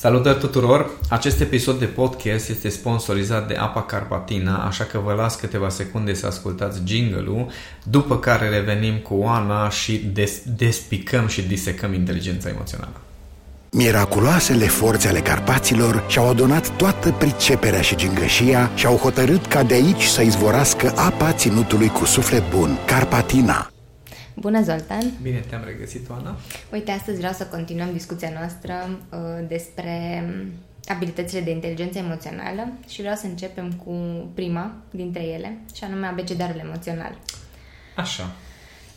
Salutări 0.00 0.38
tuturor! 0.38 0.90
Acest 1.08 1.40
episod 1.40 1.78
de 1.78 1.84
podcast 1.84 2.48
este 2.48 2.68
sponsorizat 2.68 3.48
de 3.48 3.54
Apa 3.54 3.82
Carpatina, 3.82 4.56
așa 4.56 4.84
că 4.84 4.98
vă 5.04 5.12
las 5.12 5.34
câteva 5.34 5.68
secunde 5.68 6.14
să 6.14 6.26
ascultați 6.26 6.80
jingle-ul, 6.84 7.46
după 7.82 8.18
care 8.18 8.48
revenim 8.48 8.98
cu 8.98 9.14
Oana 9.14 9.70
și 9.70 9.96
des- 10.12 10.42
despicăm 10.56 11.26
și 11.26 11.42
disecăm 11.42 11.92
inteligența 11.92 12.48
emoțională. 12.48 13.00
Miraculoasele 13.70 14.66
forțe 14.66 15.08
ale 15.08 15.20
Carpaților 15.20 16.04
și-au 16.08 16.28
adunat 16.28 16.76
toată 16.76 17.14
priceperea 17.18 17.80
și 17.80 17.96
gingășia 17.96 18.70
și 18.74 18.86
au 18.86 18.96
hotărât 18.96 19.46
ca 19.46 19.62
de 19.62 19.74
aici 19.74 20.02
să 20.02 20.22
izvorască 20.22 20.92
apa 20.96 21.32
ținutului 21.32 21.88
cu 21.88 22.04
suflet 22.04 22.50
bun, 22.50 22.78
Carpatina. 22.86 23.70
Bună, 24.40 24.62
Zoltan! 24.62 25.12
Bine 25.22 25.44
te-am 25.48 25.62
regăsit, 25.64 26.10
Oana! 26.10 26.36
Uite, 26.72 26.90
astăzi 26.90 27.18
vreau 27.18 27.32
să 27.32 27.46
continuăm 27.46 27.92
discuția 27.92 28.30
noastră 28.38 28.72
uh, 29.10 29.48
despre 29.48 30.24
abilitățile 30.84 31.40
de 31.40 31.50
inteligență 31.50 31.98
emoțională 31.98 32.68
și 32.88 33.00
vreau 33.00 33.16
să 33.16 33.26
începem 33.26 33.72
cu 33.84 33.92
prima 34.34 34.72
dintre 34.90 35.22
ele, 35.22 35.58
și 35.74 35.84
anume 35.84 36.06
abecedarul 36.06 36.60
emoțional. 36.64 37.18
Așa. 37.96 38.30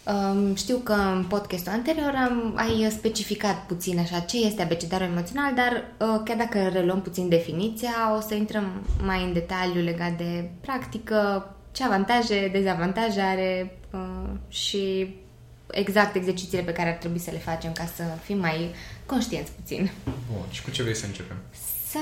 Um, 0.05 0.55
știu 0.55 0.77
că 0.77 0.93
în 0.93 1.23
podcastul 1.23 1.71
anterior 1.71 2.13
am, 2.15 2.53
ai 2.55 2.91
specificat 2.91 3.65
puțin 3.65 3.99
așa 3.99 4.19
ce 4.19 4.45
este 4.45 4.61
abecedarul 4.61 5.07
emoțional, 5.07 5.53
dar 5.53 5.71
uh, 5.73 6.21
chiar 6.25 6.37
dacă 6.37 6.69
reluăm 6.73 7.01
puțin 7.01 7.29
definiția, 7.29 8.15
o 8.17 8.19
să 8.19 8.33
intrăm 8.33 8.85
mai 9.03 9.23
în 9.23 9.33
detaliu 9.33 9.81
legat 9.81 10.17
de 10.17 10.49
practică, 10.61 11.49
ce 11.71 11.83
avantaje, 11.83 12.49
dezavantaje 12.51 13.21
are 13.21 13.77
uh, 13.91 14.29
și 14.47 15.15
exact 15.71 16.15
exercițiile 16.15 16.63
pe 16.63 16.71
care 16.71 16.89
ar 16.89 16.95
trebui 16.95 17.19
să 17.19 17.31
le 17.31 17.37
facem 17.37 17.71
ca 17.71 17.89
să 17.95 18.03
fim 18.23 18.37
mai 18.37 18.71
conștienți 19.05 19.51
puțin. 19.51 19.91
Bun, 20.03 20.45
și 20.49 20.61
cu 20.61 20.71
ce 20.71 20.81
vrei 20.81 20.95
să 20.95 21.05
începem? 21.05 21.37
Să 21.87 21.99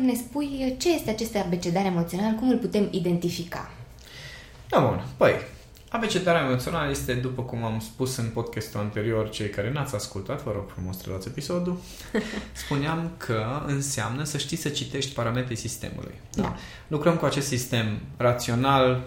ne 0.00 0.14
spui 0.14 0.74
ce 0.78 0.94
este 0.94 1.10
acest 1.10 1.36
abecedar 1.36 1.84
emoțional, 1.84 2.34
cum 2.34 2.48
îl 2.48 2.56
putem 2.58 2.88
identifica. 2.90 3.70
Da, 4.68 4.80
bun. 4.80 5.04
Păi, 5.16 5.32
abecedarea 5.88 6.46
emoțională 6.46 6.90
este, 6.90 7.12
după 7.12 7.42
cum 7.42 7.64
am 7.64 7.80
spus 7.80 8.16
în 8.16 8.28
podcastul 8.34 8.80
anterior, 8.80 9.30
cei 9.30 9.48
care 9.50 9.72
n-ați 9.72 9.94
ascultat, 9.94 10.42
vă 10.42 10.52
rog 10.54 10.70
frumos 10.74 10.98
să 10.98 11.04
luați 11.08 11.28
episodul, 11.28 11.76
spuneam 12.64 13.10
că 13.16 13.62
înseamnă 13.66 14.24
să 14.24 14.38
știi 14.38 14.56
să 14.56 14.68
citești 14.68 15.12
parametrii 15.12 15.56
sistemului. 15.56 16.14
Da. 16.32 16.42
da. 16.42 16.56
Lucrăm 16.88 17.16
cu 17.16 17.24
acest 17.24 17.46
sistem 17.46 18.00
rațional 18.16 19.04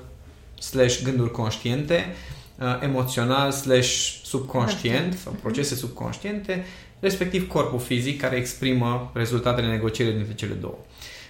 slash 0.60 1.02
gânduri 1.04 1.32
conștiente, 1.32 2.06
Uh, 2.06 2.37
emoțional 2.82 3.52
slash 3.52 4.20
subconștient 4.24 5.14
sau 5.14 5.36
procese 5.42 5.76
subconștiente, 5.76 6.66
respectiv 7.00 7.48
corpul 7.48 7.80
fizic 7.80 8.22
care 8.22 8.36
exprimă 8.36 9.12
rezultatele 9.14 9.68
negocierii 9.68 10.14
dintre 10.14 10.34
cele 10.34 10.54
două. 10.54 10.78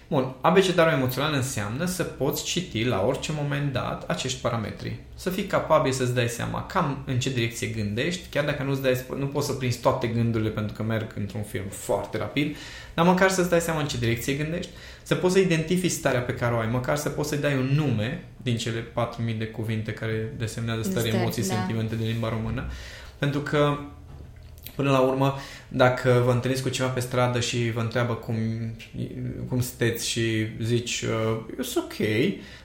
Bun, 0.09 0.36
abecedarul 0.41 0.94
emoțional 0.94 1.33
înseamnă 1.33 1.86
să 1.86 2.03
poți 2.03 2.44
citi 2.44 2.83
la 2.83 3.05
orice 3.05 3.31
moment 3.41 3.73
dat 3.73 4.09
acești 4.09 4.41
parametri. 4.41 4.99
Să 5.16 5.30
fii 5.30 5.44
capabil 5.44 5.91
să-ți 5.91 6.14
dai 6.14 6.27
seama 6.27 6.66
cam 6.66 7.03
în 7.05 7.19
ce 7.19 7.30
direcție 7.30 7.67
gândești, 7.67 8.30
chiar 8.30 8.45
dacă 8.45 8.64
nu, 8.64 8.75
dai, 8.75 9.05
nu 9.17 9.25
poți 9.25 9.47
să 9.47 9.53
prinzi 9.53 9.80
toate 9.80 10.08
gândurile 10.08 10.49
pentru 10.49 10.75
că 10.75 10.83
merg 10.83 11.14
într-un 11.16 11.44
film 11.44 11.66
foarte 11.69 12.17
rapid, 12.17 12.55
dar 12.94 13.05
măcar 13.05 13.30
să-ți 13.30 13.49
dai 13.49 13.61
seama 13.61 13.80
în 13.80 13.88
ce 13.88 13.97
direcție 13.97 14.33
gândești, 14.33 14.72
să 15.03 15.16
poți 15.16 15.33
să 15.33 15.39
identifici 15.39 15.91
starea 15.91 16.21
pe 16.21 16.33
care 16.33 16.53
o 16.53 16.58
ai, 16.58 16.69
măcar 16.71 16.95
să 16.95 17.09
poți 17.09 17.30
să-i 17.30 17.38
dai 17.38 17.53
un 17.53 17.69
nume 17.75 18.23
din 18.38 18.58
cele 18.58 18.80
4000 18.80 19.33
de 19.33 19.45
cuvinte 19.45 19.92
care 19.92 20.33
desemnează 20.38 20.81
stări, 20.81 21.09
emoții, 21.09 21.47
da. 21.47 21.53
sentimente 21.53 21.95
din 21.95 22.08
limba 22.08 22.30
română, 22.30 22.66
pentru 23.17 23.39
că 23.39 23.77
Până 24.78 24.89
la 24.92 25.00
urmă, 25.00 25.36
dacă 25.67 26.22
vă 26.25 26.31
întâlniți 26.31 26.61
cu 26.61 26.70
ceva 26.70 26.89
pe 26.89 27.00
stradă 27.00 27.39
și 27.39 27.71
vă 27.71 27.80
întreabă 27.80 28.14
cum, 28.14 28.36
cum 29.49 29.61
sunteți 29.61 30.10
și 30.10 30.21
zici, 30.61 31.02
uh, 31.02 31.39
e 31.60 31.65
ok, 31.77 31.98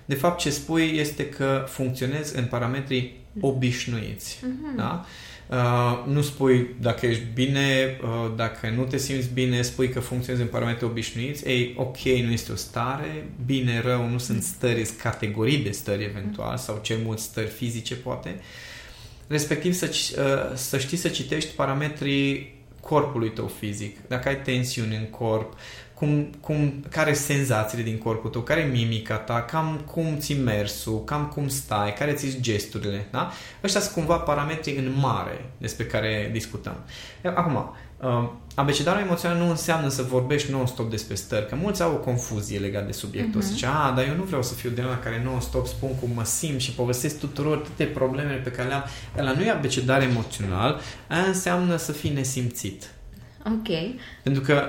de 0.04 0.14
fapt 0.14 0.38
ce 0.38 0.50
spui 0.50 0.92
este 0.96 1.28
că 1.28 1.64
funcționezi 1.68 2.38
în 2.38 2.44
parametrii 2.44 3.20
obișnuiți. 3.40 4.38
Uh-huh. 4.38 4.76
Da? 4.76 5.04
Uh, 5.48 6.12
nu 6.12 6.22
spui 6.22 6.66
dacă 6.80 7.06
ești 7.06 7.22
bine, 7.34 7.98
uh, 8.02 8.32
dacă 8.36 8.72
nu 8.76 8.84
te 8.84 8.96
simți 8.96 9.28
bine, 9.32 9.62
spui 9.62 9.88
că 9.88 10.00
funcționezi 10.00 10.42
în 10.42 10.50
parametri 10.50 10.84
obișnuiți. 10.84 11.48
Ei, 11.48 11.74
ok, 11.76 11.98
nu 11.98 12.32
este 12.32 12.52
o 12.52 12.56
stare, 12.56 13.30
bine, 13.46 13.80
rău, 13.80 14.08
nu 14.08 14.18
sunt 14.18 14.42
stări, 14.42 14.84
sunt 14.84 14.98
categorii 14.98 15.58
de 15.58 15.70
stări 15.70 16.04
eventual, 16.04 16.56
sau 16.56 16.80
cel 16.82 16.98
mult 17.04 17.18
stări 17.18 17.48
fizice, 17.48 17.94
poate. 17.94 18.34
Uh, 18.38 18.71
respectiv 19.26 19.74
să, 19.74 19.90
uh, 19.90 20.56
să 20.56 20.78
știi 20.78 20.96
să 20.96 21.08
citești 21.08 21.54
parametrii 21.54 22.60
corpului 22.80 23.30
tău 23.30 23.46
fizic, 23.46 23.96
dacă 24.08 24.28
ai 24.28 24.42
tensiuni 24.42 24.96
în 24.96 25.06
corp, 25.06 25.52
cum, 26.02 26.30
cum, 26.40 26.84
care 26.90 27.12
senzațiile 27.12 27.84
din 27.84 27.98
corpul 27.98 28.30
tău, 28.30 28.40
care 28.40 28.60
e 28.60 28.64
mimica 28.64 29.16
ta, 29.16 29.42
cam 29.42 29.80
cum 29.86 30.16
ți 30.18 30.34
mersul, 30.34 31.04
cam 31.04 31.26
cum 31.26 31.48
stai, 31.48 31.94
care 31.94 32.12
ți 32.12 32.40
gesturile, 32.40 33.08
da? 33.10 33.30
Ăștia 33.64 33.80
sunt 33.80 33.94
cumva 33.94 34.16
parametrii 34.16 34.76
în 34.76 34.92
mare 35.00 35.50
despre 35.58 35.84
care 35.84 36.30
discutăm. 36.32 36.76
Acum, 37.34 37.74
Uh, 38.02 38.28
abecedarul 38.54 39.00
emoțional 39.00 39.38
nu 39.38 39.48
înseamnă 39.48 39.88
să 39.88 40.02
vorbești 40.02 40.50
non-stop 40.50 40.90
despre 40.90 41.14
stări, 41.14 41.48
că 41.48 41.54
mulți 41.54 41.82
au 41.82 41.92
o 41.92 41.96
confuzie 41.96 42.58
legat 42.58 42.86
de 42.86 42.92
subiectul 42.92 43.40
ăsta. 43.40 43.52
Uh-huh. 43.52 43.54
Zice, 43.54 43.66
a, 43.66 43.90
dar 43.90 44.06
eu 44.08 44.16
nu 44.16 44.22
vreau 44.22 44.42
să 44.42 44.54
fiu 44.54 44.70
de 44.70 44.82
la 44.82 44.98
care 44.98 45.22
non-stop 45.24 45.66
spun 45.66 45.94
cum 46.00 46.10
mă 46.14 46.24
simt 46.24 46.60
și 46.60 46.72
povestesc 46.72 47.18
tuturor 47.18 47.58
toate 47.58 47.84
problemele 47.84 48.38
pe 48.38 48.50
care 48.50 48.68
le-am. 48.68 48.84
Ăla 49.18 49.32
nu 49.32 49.42
e 49.42 49.50
abecedar 49.50 50.02
emoțional, 50.02 50.80
aia 51.08 51.22
înseamnă 51.22 51.76
să 51.76 51.92
fii 51.92 52.10
nesimțit. 52.10 52.90
Ok. 53.46 53.68
Pentru 54.22 54.42
că 54.42 54.62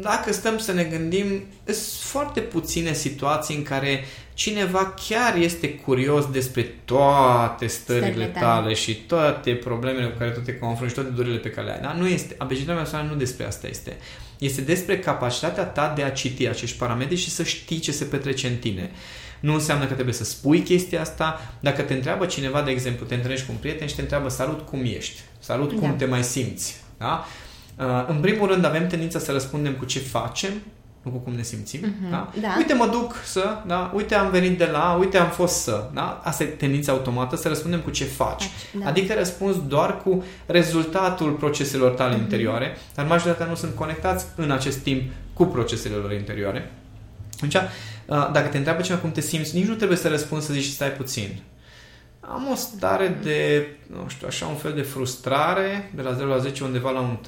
dacă 0.00 0.32
stăm 0.32 0.58
să 0.58 0.72
ne 0.72 0.84
gândim, 0.84 1.26
sunt 1.64 2.00
foarte 2.00 2.40
puține 2.40 2.92
situații 2.92 3.56
în 3.56 3.62
care 3.62 4.04
cineva 4.34 4.94
chiar 5.08 5.36
este 5.36 5.70
curios 5.74 6.30
despre 6.30 6.62
toate 6.84 7.66
stările, 7.66 8.06
stările 8.06 8.26
tale 8.26 8.74
și 8.74 8.94
toate 8.94 9.54
problemele 9.54 10.06
cu 10.06 10.18
care 10.18 10.30
tu 10.30 10.40
te 10.40 10.58
confrunți 10.58 10.94
și 10.94 11.00
toate 11.00 11.14
durerile 11.14 11.40
pe 11.40 11.50
care 11.50 11.66
le 11.66 11.72
ai. 11.72 11.80
Da? 11.80 11.92
Nu 11.92 12.06
este, 12.06 12.34
abecedarea 12.38 12.80
emoțională 12.80 13.08
nu 13.10 13.16
despre 13.16 13.46
asta 13.46 13.66
este. 13.66 13.96
Este 14.38 14.60
despre 14.60 14.98
capacitatea 14.98 15.64
ta 15.64 15.92
de 15.96 16.02
a 16.02 16.10
citi 16.10 16.46
acești 16.46 16.78
parametri 16.78 17.16
și 17.16 17.30
să 17.30 17.42
știi 17.42 17.78
ce 17.78 17.92
se 17.92 18.04
petrece 18.04 18.46
în 18.46 18.56
tine. 18.56 18.90
Nu 19.40 19.52
înseamnă 19.52 19.86
că 19.86 19.92
trebuie 19.92 20.14
să 20.14 20.24
spui 20.24 20.62
chestia 20.62 21.00
asta. 21.00 21.54
Dacă 21.60 21.82
te 21.82 21.94
întreabă 21.94 22.26
cineva, 22.26 22.62
de 22.62 22.70
exemplu, 22.70 23.06
te 23.06 23.14
întâlnești 23.14 23.46
cu 23.46 23.52
un 23.52 23.58
prieten 23.58 23.86
și 23.86 23.94
te 23.94 24.00
întreabă 24.00 24.28
salut, 24.28 24.66
cum 24.66 24.80
ești? 24.84 25.20
Salut, 25.38 25.70
cum 25.70 25.88
da. 25.88 25.94
te 25.94 26.04
mai 26.04 26.22
simți? 26.22 26.80
Da? 26.98 27.24
Uh, 27.78 28.04
în 28.08 28.16
primul 28.16 28.48
rând 28.48 28.64
avem 28.64 28.86
tendința 28.86 29.18
să 29.18 29.32
răspundem 29.32 29.72
cu 29.72 29.84
ce 29.84 29.98
facem, 29.98 30.50
nu 31.02 31.10
cu 31.10 31.16
cum 31.16 31.32
ne 31.32 31.42
simțim. 31.42 31.80
Uh-huh. 31.80 32.10
Da? 32.10 32.32
Da. 32.40 32.54
Uite, 32.56 32.74
mă 32.74 32.86
duc 32.86 33.14
să, 33.24 33.62
da? 33.66 33.92
uite, 33.94 34.14
am 34.14 34.30
venit 34.30 34.58
de 34.58 34.64
la, 34.64 34.96
uite, 35.00 35.18
am 35.18 35.28
fost 35.28 35.54
să. 35.54 35.88
Da? 35.94 36.20
Asta 36.24 36.42
e 36.42 36.46
tendința 36.46 36.92
automată, 36.92 37.36
să 37.36 37.48
răspundem 37.48 37.80
cu 37.80 37.90
ce 37.90 38.04
faci. 38.04 38.44
Da. 38.72 38.86
Adică 38.86 39.14
răspunzi 39.14 39.60
doar 39.68 40.02
cu 40.02 40.24
rezultatul 40.46 41.30
proceselor 41.30 41.90
tale 41.90 42.14
uh-huh. 42.14 42.18
interioare, 42.18 42.76
dar 42.94 43.06
majoritatea 43.06 43.46
nu 43.46 43.54
sunt 43.54 43.74
conectați 43.74 44.26
în 44.36 44.50
acest 44.50 44.78
timp 44.78 45.02
cu 45.32 45.44
procesele 45.44 45.94
lor 45.94 46.12
interioare. 46.12 46.72
Deci, 47.40 47.56
dacă 48.06 48.48
te 48.50 48.56
întreabă 48.56 48.82
cineva 48.82 49.00
cum 49.00 49.12
te 49.12 49.20
simți, 49.20 49.56
nici 49.56 49.66
nu 49.66 49.74
trebuie 49.74 49.98
să 49.98 50.08
răspunzi 50.08 50.46
să 50.46 50.52
zici 50.52 50.64
stai 50.64 50.92
puțin 50.92 51.28
am 52.32 52.48
o 52.50 52.54
stare 52.54 53.18
de, 53.22 53.66
nu 53.86 54.08
știu, 54.08 54.26
așa 54.26 54.46
un 54.46 54.54
fel 54.54 54.72
de 54.72 54.82
frustrare, 54.82 55.90
de 55.94 56.02
la 56.02 56.12
0 56.12 56.28
la 56.28 56.38
10 56.38 56.64
undeva 56.64 56.90
la 56.90 57.00
un 57.00 57.18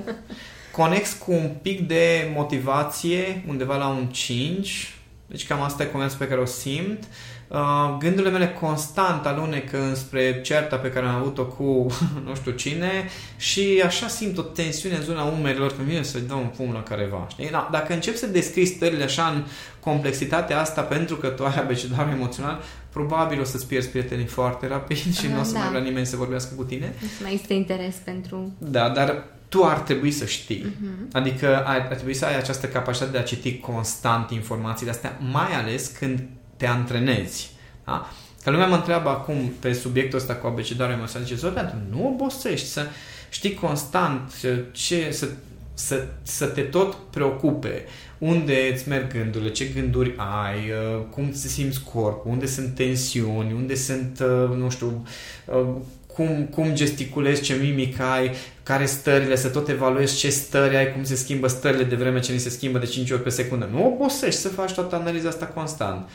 3-4, 0.00 0.04
conex 0.76 1.12
cu 1.12 1.32
un 1.32 1.50
pic 1.62 1.86
de 1.86 2.30
motivație, 2.34 3.44
undeva 3.48 3.76
la 3.76 3.88
un 3.88 4.06
5, 4.06 4.94
deci 5.26 5.46
cam 5.46 5.62
asta 5.62 5.82
e 5.82 5.86
comentul 5.86 6.16
pe 6.18 6.28
care 6.28 6.40
o 6.40 6.44
simt. 6.44 7.04
Uh, 7.48 7.96
gândurile 7.98 8.30
mele 8.30 8.52
constant 8.52 9.26
alunecă 9.26 9.82
înspre 9.82 10.40
certa 10.40 10.76
pe 10.76 10.90
care 10.90 11.06
am 11.06 11.14
avut-o 11.14 11.44
cu 11.44 11.86
nu 12.26 12.34
știu 12.34 12.50
cine 12.50 13.08
și 13.36 13.82
așa 13.86 14.08
simt 14.08 14.38
o 14.38 14.42
tensiune 14.42 14.96
în 14.96 15.02
zona 15.02 15.22
umerilor 15.22 15.76
când 15.76 15.88
vine 15.88 16.02
să-i 16.02 16.20
dau 16.20 16.38
un 16.38 16.50
pumn 16.56 16.72
la 16.72 16.82
careva. 16.82 17.26
Știi? 17.30 17.50
Da, 17.50 17.68
dacă 17.70 17.92
încep 17.92 18.16
să 18.16 18.26
descrii 18.26 18.66
stările 18.66 19.04
așa 19.04 19.26
în 19.26 19.44
complexitatea 19.80 20.60
asta 20.60 20.82
pentru 20.82 21.16
că 21.16 21.28
tu 21.28 21.44
ai 21.44 21.54
abecedarul 21.58 22.12
emoțional, 22.12 22.60
probabil 22.92 23.40
o 23.40 23.44
să-ți 23.44 23.66
pierzi 23.66 23.88
prietenii 23.88 24.26
foarte 24.26 24.66
rapid 24.66 25.14
și 25.18 25.26
nu 25.26 25.40
o 25.40 25.42
să 25.42 25.52
da. 25.52 25.58
mai 25.58 25.68
vrea 25.68 25.80
nimeni 25.80 26.06
să 26.06 26.16
vorbească 26.16 26.54
cu 26.54 26.64
tine. 26.64 26.94
Nu 27.00 27.08
mai 27.22 27.34
este 27.34 27.54
interes 27.54 27.94
pentru... 28.04 28.52
Da, 28.58 28.88
dar 28.88 29.24
tu 29.48 29.64
ar 29.64 29.78
trebui 29.78 30.10
să 30.10 30.24
știi. 30.24 30.64
Uh-huh. 30.64 31.12
Adică 31.12 31.64
ar, 31.64 31.86
ar 31.90 31.94
trebui 31.94 32.14
să 32.14 32.24
ai 32.24 32.36
această 32.36 32.66
capacitate 32.66 33.10
de 33.10 33.18
a 33.18 33.22
citi 33.22 33.58
constant 33.58 34.30
informațiile 34.30 34.90
astea, 34.90 35.18
mai 35.30 35.52
ales 35.52 35.86
când 35.86 36.22
te 36.56 36.66
antrenezi. 36.66 37.50
Da? 37.84 38.10
Că 38.44 38.50
lumea 38.50 38.66
mă 38.66 38.74
întreabă 38.74 39.08
acum 39.08 39.52
pe 39.60 39.72
subiectul 39.72 40.18
ăsta 40.18 40.34
cu 40.34 40.46
abecedarul 40.46 40.94
emoțional, 40.94 41.26
zice, 41.26 41.38
Zoran, 41.38 41.86
nu 41.90 42.08
obosești 42.08 42.66
să 42.66 42.86
știi 43.28 43.54
constant 43.54 44.32
ce, 44.72 45.10
să 45.10 45.28
să, 45.74 46.06
să 46.22 46.46
te 46.46 46.60
tot 46.60 46.94
preocupe. 47.10 47.84
Unde 48.18 48.70
îți 48.72 48.88
merg 48.88 49.12
gândurile, 49.12 49.50
ce 49.50 49.64
gânduri 49.64 50.14
ai, 50.16 50.58
uh, 50.58 51.02
cum 51.10 51.30
ți 51.30 51.48
simți 51.48 51.82
corpul, 51.82 52.30
unde 52.30 52.46
sunt 52.46 52.74
tensiuni, 52.74 53.52
unde 53.52 53.74
sunt, 53.74 54.20
uh, 54.20 54.56
nu 54.56 54.70
știu, 54.70 55.06
uh, 55.46 55.66
cum, 56.14 56.44
cum 56.50 56.74
gesticulezi, 56.74 57.42
ce 57.42 57.54
mimic 57.54 58.00
ai, 58.00 58.30
care 58.62 58.86
stările, 58.86 59.36
să 59.36 59.48
tot 59.48 59.68
evaluezi 59.68 60.16
ce 60.16 60.30
stări 60.30 60.76
ai, 60.76 60.92
cum 60.92 61.04
se 61.04 61.14
schimbă 61.14 61.46
stările 61.46 61.84
de 61.84 61.94
vreme 61.94 62.20
ce 62.20 62.32
ni 62.32 62.38
se 62.38 62.48
schimbă 62.48 62.78
de 62.78 62.86
5 62.86 63.10
ori 63.10 63.22
pe 63.22 63.28
secundă. 63.28 63.68
Nu 63.72 63.86
obosești 63.86 64.40
să 64.40 64.48
faci 64.48 64.72
toată 64.72 64.94
analiza 64.94 65.28
asta 65.28 65.46
constant. 65.46 66.08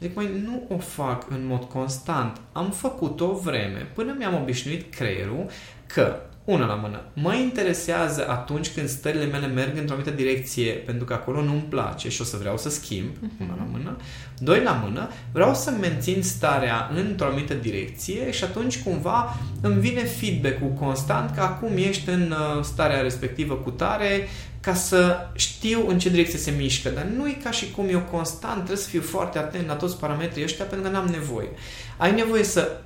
Zic, 0.00 0.14
mai 0.14 0.30
nu 0.44 0.76
o 0.76 0.78
fac 0.78 1.30
în 1.30 1.46
mod 1.46 1.64
constant. 1.64 2.40
Am 2.52 2.70
făcut 2.70 3.20
o 3.20 3.32
vreme. 3.32 3.90
Până 3.94 4.14
mi-am 4.18 4.40
obișnuit 4.42 4.94
creierul 4.94 5.46
că 5.86 6.16
una 6.44 6.66
la 6.66 6.74
mână. 6.74 7.00
Mă 7.14 7.34
interesează 7.34 8.28
atunci 8.28 8.72
când 8.72 8.88
stările 8.88 9.24
mele 9.24 9.46
merg 9.46 9.78
într-o 9.78 9.94
anumită 9.94 10.16
direcție, 10.16 10.70
pentru 10.72 11.04
că 11.04 11.12
acolo 11.12 11.42
nu-mi 11.42 11.66
place 11.68 12.08
și 12.08 12.20
o 12.20 12.24
să 12.24 12.36
vreau 12.36 12.58
să 12.58 12.70
schimb, 12.70 13.08
uh-huh. 13.08 13.40
una 13.40 13.54
la 13.56 13.66
mână. 13.70 13.96
Doi 14.38 14.62
la 14.62 14.72
mână, 14.72 15.08
vreau 15.32 15.54
să 15.54 15.70
mențin 15.70 16.22
starea 16.22 16.90
într-o 16.94 17.26
anumită 17.26 17.54
direcție 17.54 18.30
și 18.30 18.44
atunci 18.44 18.82
cumva 18.82 19.36
îmi 19.60 19.80
vine 19.80 20.04
feedback-ul 20.04 20.72
constant 20.72 21.34
că 21.34 21.40
acum 21.40 21.76
ești 21.76 22.08
în 22.08 22.30
uh, 22.30 22.62
starea 22.62 23.00
respectivă 23.00 23.54
cu 23.54 23.70
tare, 23.70 24.28
ca 24.60 24.74
să 24.74 25.16
știu 25.34 25.88
în 25.88 25.98
ce 25.98 26.08
direcție 26.08 26.38
se 26.38 26.54
mișcă, 26.58 26.88
dar 26.88 27.04
nu 27.04 27.28
e 27.28 27.36
ca 27.42 27.50
și 27.50 27.70
cum 27.70 27.88
eu 27.90 28.00
constant 28.00 28.54
trebuie 28.54 28.76
să 28.76 28.88
fiu 28.88 29.00
foarte 29.00 29.38
atent 29.38 29.66
la 29.66 29.74
toți 29.74 29.98
parametrii 29.98 30.44
ăștia 30.44 30.64
pentru 30.64 30.90
că 30.90 30.96
n-am 30.96 31.08
nevoie. 31.08 31.48
Ai 31.96 32.14
nevoie 32.14 32.42
să 32.42 32.80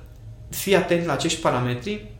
fii 0.49 0.75
atent 0.75 1.05
la 1.05 1.13
acești 1.13 1.41
parametri 1.41 2.11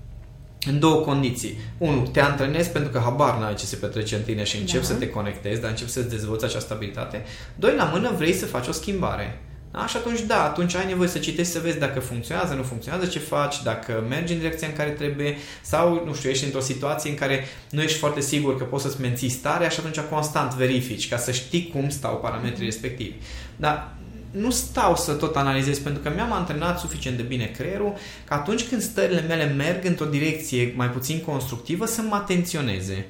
în 0.67 0.79
două 0.79 1.01
condiții. 1.01 1.57
Unu, 1.77 2.01
te 2.01 2.19
antrenezi 2.19 2.69
pentru 2.69 2.91
că 2.91 2.99
habar 3.03 3.37
n-ai 3.37 3.55
ce 3.55 3.65
se 3.65 3.75
petrece 3.75 4.15
în 4.15 4.21
tine 4.21 4.43
și 4.43 4.57
începi 4.57 4.81
da. 4.81 4.87
să 4.87 4.93
te 4.93 5.09
conectezi, 5.09 5.61
dar 5.61 5.69
începi 5.69 5.89
să-ți 5.89 6.09
dezvolți 6.09 6.45
această 6.45 6.73
abilitate. 6.73 7.23
Doi, 7.55 7.75
la 7.75 7.83
mână 7.83 8.11
vrei 8.17 8.33
să 8.33 8.45
faci 8.45 8.67
o 8.67 8.71
schimbare. 8.71 9.41
Da? 9.71 9.87
Și 9.87 9.97
atunci, 9.97 10.21
da, 10.21 10.43
atunci 10.43 10.75
ai 10.75 10.85
nevoie 10.87 11.07
să 11.07 11.17
citești, 11.17 11.51
să 11.51 11.59
vezi 11.59 11.79
dacă 11.79 11.99
funcționează, 11.99 12.53
nu 12.53 12.63
funcționează, 12.63 13.05
ce 13.05 13.19
faci, 13.19 13.63
dacă 13.63 14.05
mergi 14.09 14.33
în 14.33 14.39
direcția 14.39 14.67
în 14.67 14.73
care 14.73 14.89
trebuie 14.89 15.37
sau, 15.61 16.03
nu 16.05 16.13
știu, 16.13 16.29
ești 16.29 16.45
într-o 16.45 16.59
situație 16.59 17.09
în 17.09 17.15
care 17.15 17.45
nu 17.69 17.81
ești 17.81 17.97
foarte 17.97 18.21
sigur 18.21 18.57
că 18.57 18.63
poți 18.63 18.83
să-ți 18.83 19.01
menții 19.01 19.29
starea 19.29 19.69
și 19.69 19.79
atunci 19.79 19.99
constant 19.99 20.53
verifici 20.53 21.07
ca 21.07 21.17
să 21.17 21.31
știi 21.31 21.69
cum 21.73 21.89
stau 21.89 22.15
parametrii 22.15 22.65
respectivi. 22.65 23.13
Dar 23.55 23.93
nu 24.31 24.49
stau 24.49 24.95
să 24.95 25.13
tot 25.13 25.35
analizez 25.35 25.79
pentru 25.79 26.01
că 26.01 26.11
mi-am 26.15 26.31
antrenat 26.31 26.79
suficient 26.79 27.17
de 27.17 27.23
bine 27.23 27.45
creierul 27.45 27.93
că 28.25 28.33
atunci 28.33 28.67
când 28.67 28.81
stările 28.81 29.21
mele 29.21 29.45
merg 29.45 29.85
într-o 29.85 30.05
direcție 30.05 30.73
mai 30.75 30.89
puțin 30.89 31.21
constructivă 31.21 31.85
să 31.85 32.01
mă 32.01 32.15
atenționeze. 32.15 33.05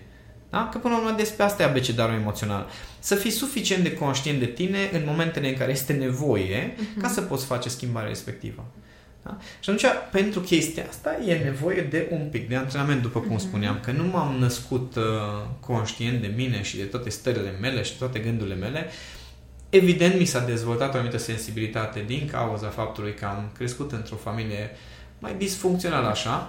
Da? 0.49 0.69
Că 0.71 0.77
până 0.77 0.93
la 0.93 0.99
urmă 0.99 1.15
despre 1.17 1.43
asta 1.43 1.63
e 1.63 1.65
abecedarul 1.65 2.15
emoțional. 2.15 2.67
Să 2.99 3.15
fii 3.15 3.31
suficient 3.31 3.83
de 3.83 3.93
conștient 3.93 4.39
de 4.39 4.45
tine 4.45 4.89
în 4.93 5.01
momentele 5.05 5.47
în 5.47 5.55
care 5.55 5.71
este 5.71 5.93
nevoie 5.93 6.73
uh-huh. 6.73 7.01
ca 7.01 7.07
să 7.07 7.21
poți 7.21 7.45
face 7.45 7.69
schimbarea 7.69 8.09
respectivă. 8.09 8.65
Da? 9.23 9.37
Și 9.59 9.69
atunci, 9.69 9.91
pentru 10.11 10.39
chestia 10.39 10.85
asta, 10.89 11.17
e 11.27 11.43
nevoie 11.43 11.81
de 11.81 12.07
un 12.11 12.27
pic 12.31 12.49
de 12.49 12.55
antrenament, 12.55 13.01
după 13.01 13.19
cum 13.19 13.35
uh-huh. 13.35 13.41
spuneam, 13.41 13.79
că 13.83 13.91
nu 13.91 14.03
m-am 14.03 14.35
născut 14.39 14.95
uh, 14.95 15.03
conștient 15.59 16.21
de 16.21 16.33
mine 16.35 16.61
și 16.61 16.77
de 16.77 16.83
toate 16.83 17.09
stările 17.09 17.53
mele 17.61 17.83
și 17.83 17.97
toate 17.97 18.19
gândurile 18.19 18.55
mele, 18.55 18.87
Evident, 19.69 20.17
mi 20.17 20.25
s-a 20.25 20.39
dezvoltat 20.39 20.93
o 20.93 20.97
anumită 20.97 21.17
sensibilitate 21.17 22.03
din 22.07 22.29
cauza 22.31 22.67
faptului 22.67 23.13
că 23.13 23.25
am 23.25 23.49
crescut 23.57 23.91
într-o 23.91 24.15
familie 24.15 24.71
mai 25.19 25.35
disfuncțională 25.37 26.07
așa, 26.07 26.47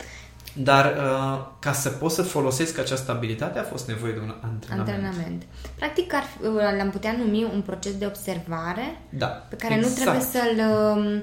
dar 0.54 0.84
uh, 0.84 1.46
ca 1.58 1.72
să 1.72 1.88
pot 1.88 2.10
să 2.10 2.22
folosesc 2.22 2.78
această 2.78 3.10
abilitate 3.10 3.58
a 3.58 3.62
fost 3.62 3.88
nevoie 3.88 4.12
de 4.12 4.18
un 4.18 4.34
antrenament. 4.42 4.88
Antrenament. 4.88 5.42
Practic 5.74 6.14
ar, 6.14 6.24
uh, 6.40 6.76
l-am 6.78 6.90
putea 6.90 7.14
numi 7.18 7.44
un 7.54 7.60
proces 7.60 7.98
de 7.98 8.06
observare 8.06 9.00
da, 9.08 9.26
pe 9.26 9.56
care 9.56 9.74
exact. 9.74 9.96
nu 9.96 10.02
trebuie 10.02 10.22
să-l 10.22 10.56
uh, 10.96 11.22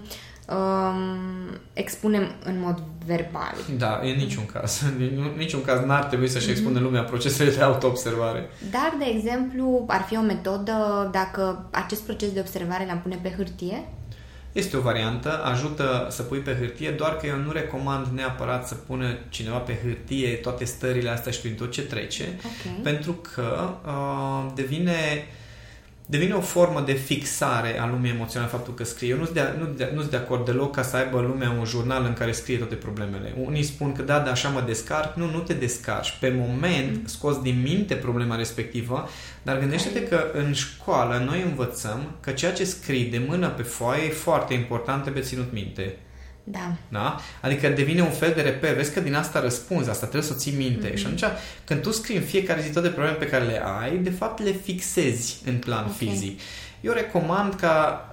um, 0.49 1.59
expunem 1.73 2.31
în 2.43 2.59
mod 2.59 2.83
verbal. 3.05 3.55
Da, 3.77 3.99
în 4.03 4.15
niciun 4.15 4.45
caz. 4.45 4.81
În 4.81 5.33
niciun 5.37 5.61
caz 5.61 5.85
n-ar 5.85 6.03
trebui 6.03 6.27
să-și 6.27 6.47
mm-hmm. 6.47 6.51
expună 6.51 6.79
lumea 6.79 7.03
procesele 7.03 7.51
de 7.51 7.61
autoobservare. 7.61 8.49
Dar, 8.71 8.95
de 8.97 9.05
exemplu, 9.15 9.83
ar 9.87 10.01
fi 10.01 10.17
o 10.17 10.21
metodă 10.21 11.09
dacă 11.11 11.67
acest 11.71 12.01
proces 12.01 12.31
de 12.31 12.39
observare 12.39 12.85
l-am 12.85 12.99
pune 12.99 13.19
pe 13.21 13.33
hârtie? 13.37 13.83
Este 14.51 14.77
o 14.77 14.81
variantă, 14.81 15.43
ajută 15.43 16.07
să 16.09 16.21
pui 16.21 16.39
pe 16.39 16.55
hârtie, 16.59 16.91
doar 16.91 17.17
că 17.17 17.25
eu 17.25 17.37
nu 17.37 17.51
recomand 17.51 18.07
neapărat 18.07 18.67
să 18.67 18.75
pună 18.75 19.17
cineva 19.29 19.57
pe 19.57 19.79
hârtie 19.83 20.29
toate 20.29 20.65
stările 20.65 21.09
astea 21.09 21.31
și 21.31 21.41
prin 21.41 21.55
tot 21.55 21.71
ce 21.71 21.81
trece, 21.81 22.23
okay. 22.23 22.79
pentru 22.83 23.13
că 23.13 23.69
uh, 23.85 24.51
devine 24.55 25.27
devine 26.09 26.33
o 26.33 26.41
formă 26.41 26.81
de 26.81 26.93
fixare 26.93 27.79
a 27.79 27.87
lumii 27.87 28.11
emoționale 28.11 28.51
faptul 28.51 28.73
că 28.73 28.83
scrie. 28.83 29.09
Eu 29.09 29.17
nu 29.17 29.23
sunt 29.23 29.35
de, 29.35 29.53
nu, 29.59 29.65
de, 29.65 29.91
nu 29.95 30.03
de 30.03 30.15
acord 30.15 30.45
deloc 30.45 30.75
ca 30.75 30.81
să 30.81 30.95
aibă 30.95 31.19
lumea 31.21 31.55
un 31.59 31.65
jurnal 31.65 32.05
în 32.05 32.13
care 32.13 32.31
scrie 32.31 32.57
toate 32.57 32.75
problemele. 32.75 33.33
Unii 33.45 33.63
spun 33.63 33.91
că 33.91 34.01
da, 34.01 34.19
da, 34.19 34.31
așa 34.31 34.49
mă 34.49 34.63
descarc. 34.65 35.15
Nu, 35.15 35.31
nu 35.31 35.39
te 35.39 35.53
descarci. 35.53 36.17
Pe 36.19 36.33
moment 36.37 36.95
mm. 36.95 37.05
scoți 37.05 37.41
din 37.41 37.61
minte 37.61 37.93
problema 37.93 38.35
respectivă, 38.35 39.09
dar 39.41 39.59
gândește-te 39.59 40.07
că 40.07 40.25
în 40.33 40.53
școală 40.53 41.23
noi 41.25 41.41
învățăm 41.41 42.15
că 42.19 42.31
ceea 42.31 42.53
ce 42.53 42.63
scrii 42.63 43.05
de 43.05 43.21
mână 43.27 43.47
pe 43.49 43.63
foaie 43.63 44.05
e 44.05 44.09
foarte 44.09 44.53
important, 44.53 45.01
trebuie 45.01 45.23
ținut 45.23 45.51
minte. 45.51 45.95
Da. 46.51 46.75
da. 46.87 47.19
Adică 47.41 47.69
devine 47.69 48.01
un 48.01 48.11
fel 48.11 48.33
de 48.35 48.41
reper. 48.41 48.75
Vezi 48.75 48.93
că 48.93 48.99
din 48.99 49.15
asta 49.15 49.41
răspunzi, 49.41 49.89
asta 49.89 50.05
trebuie 50.05 50.29
să 50.29 50.35
o 50.35 50.39
ții 50.39 50.55
minte. 50.57 50.91
Mm-hmm. 50.91 50.97
Și 50.97 51.05
atunci, 51.05 51.23
când 51.63 51.81
tu 51.81 51.91
scrii 51.91 52.17
în 52.17 52.23
fiecare 52.23 52.61
zi 52.61 52.71
toate 52.71 52.87
problemele 52.87 53.23
pe 53.23 53.29
care 53.29 53.43
le 53.43 53.61
ai, 53.81 53.97
de 53.97 54.09
fapt 54.09 54.43
le 54.43 54.51
fixezi 54.51 55.41
în 55.45 55.57
plan 55.57 55.83
okay. 55.83 55.95
fizic. 55.97 56.39
Eu 56.81 56.93
recomand 56.93 57.53
ca 57.53 58.08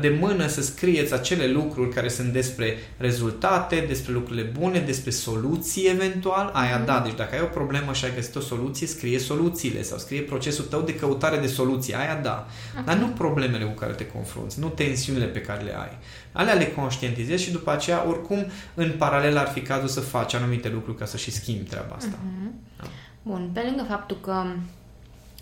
de 0.00 0.16
mână 0.20 0.46
să 0.46 0.62
scrieți 0.62 1.14
acele 1.14 1.46
lucruri 1.46 1.94
care 1.94 2.08
sunt 2.08 2.32
despre 2.32 2.76
rezultate, 2.96 3.84
despre 3.88 4.12
lucrurile 4.12 4.42
bune, 4.42 4.78
despre 4.78 5.10
soluții 5.10 5.88
eventual. 5.88 6.50
Aia 6.52 6.78
da, 6.78 7.00
deci 7.00 7.16
dacă 7.16 7.34
ai 7.34 7.40
o 7.42 7.46
problemă 7.46 7.92
și 7.92 8.04
ai 8.04 8.14
găsit 8.14 8.34
o 8.34 8.40
soluție, 8.40 8.86
scrie 8.86 9.18
soluțiile 9.18 9.82
sau 9.82 9.98
scrie 9.98 10.20
procesul 10.20 10.64
tău 10.64 10.80
de 10.80 10.94
căutare 10.94 11.38
de 11.38 11.46
soluții. 11.46 11.94
Aia 11.94 12.20
da. 12.22 12.46
Okay. 12.70 12.84
Dar 12.84 12.96
nu 12.96 13.06
problemele 13.06 13.64
cu 13.64 13.72
care 13.78 13.92
te 13.92 14.06
confrunți, 14.06 14.60
nu 14.60 14.68
tensiunile 14.68 15.26
pe 15.26 15.40
care 15.40 15.62
le 15.62 15.76
ai. 15.78 15.98
Alea 16.32 16.54
le 16.54 16.66
conștientizezi 16.66 17.44
și 17.44 17.50
după 17.50 17.70
aceea, 17.70 18.08
oricum, 18.08 18.46
în 18.74 18.92
paralel 18.98 19.36
ar 19.36 19.48
fi 19.48 19.60
cazul 19.60 19.88
să 19.88 20.00
faci 20.00 20.34
anumite 20.34 20.68
lucruri 20.68 20.98
ca 20.98 21.04
să 21.04 21.16
și 21.16 21.30
schimbi 21.30 21.68
treaba 21.68 21.94
asta. 21.94 22.16
Uh-huh. 22.16 22.50
Da. 22.78 22.84
Bun, 23.22 23.50
pe 23.52 23.60
lângă 23.64 23.84
faptul 23.88 24.16
că 24.20 24.44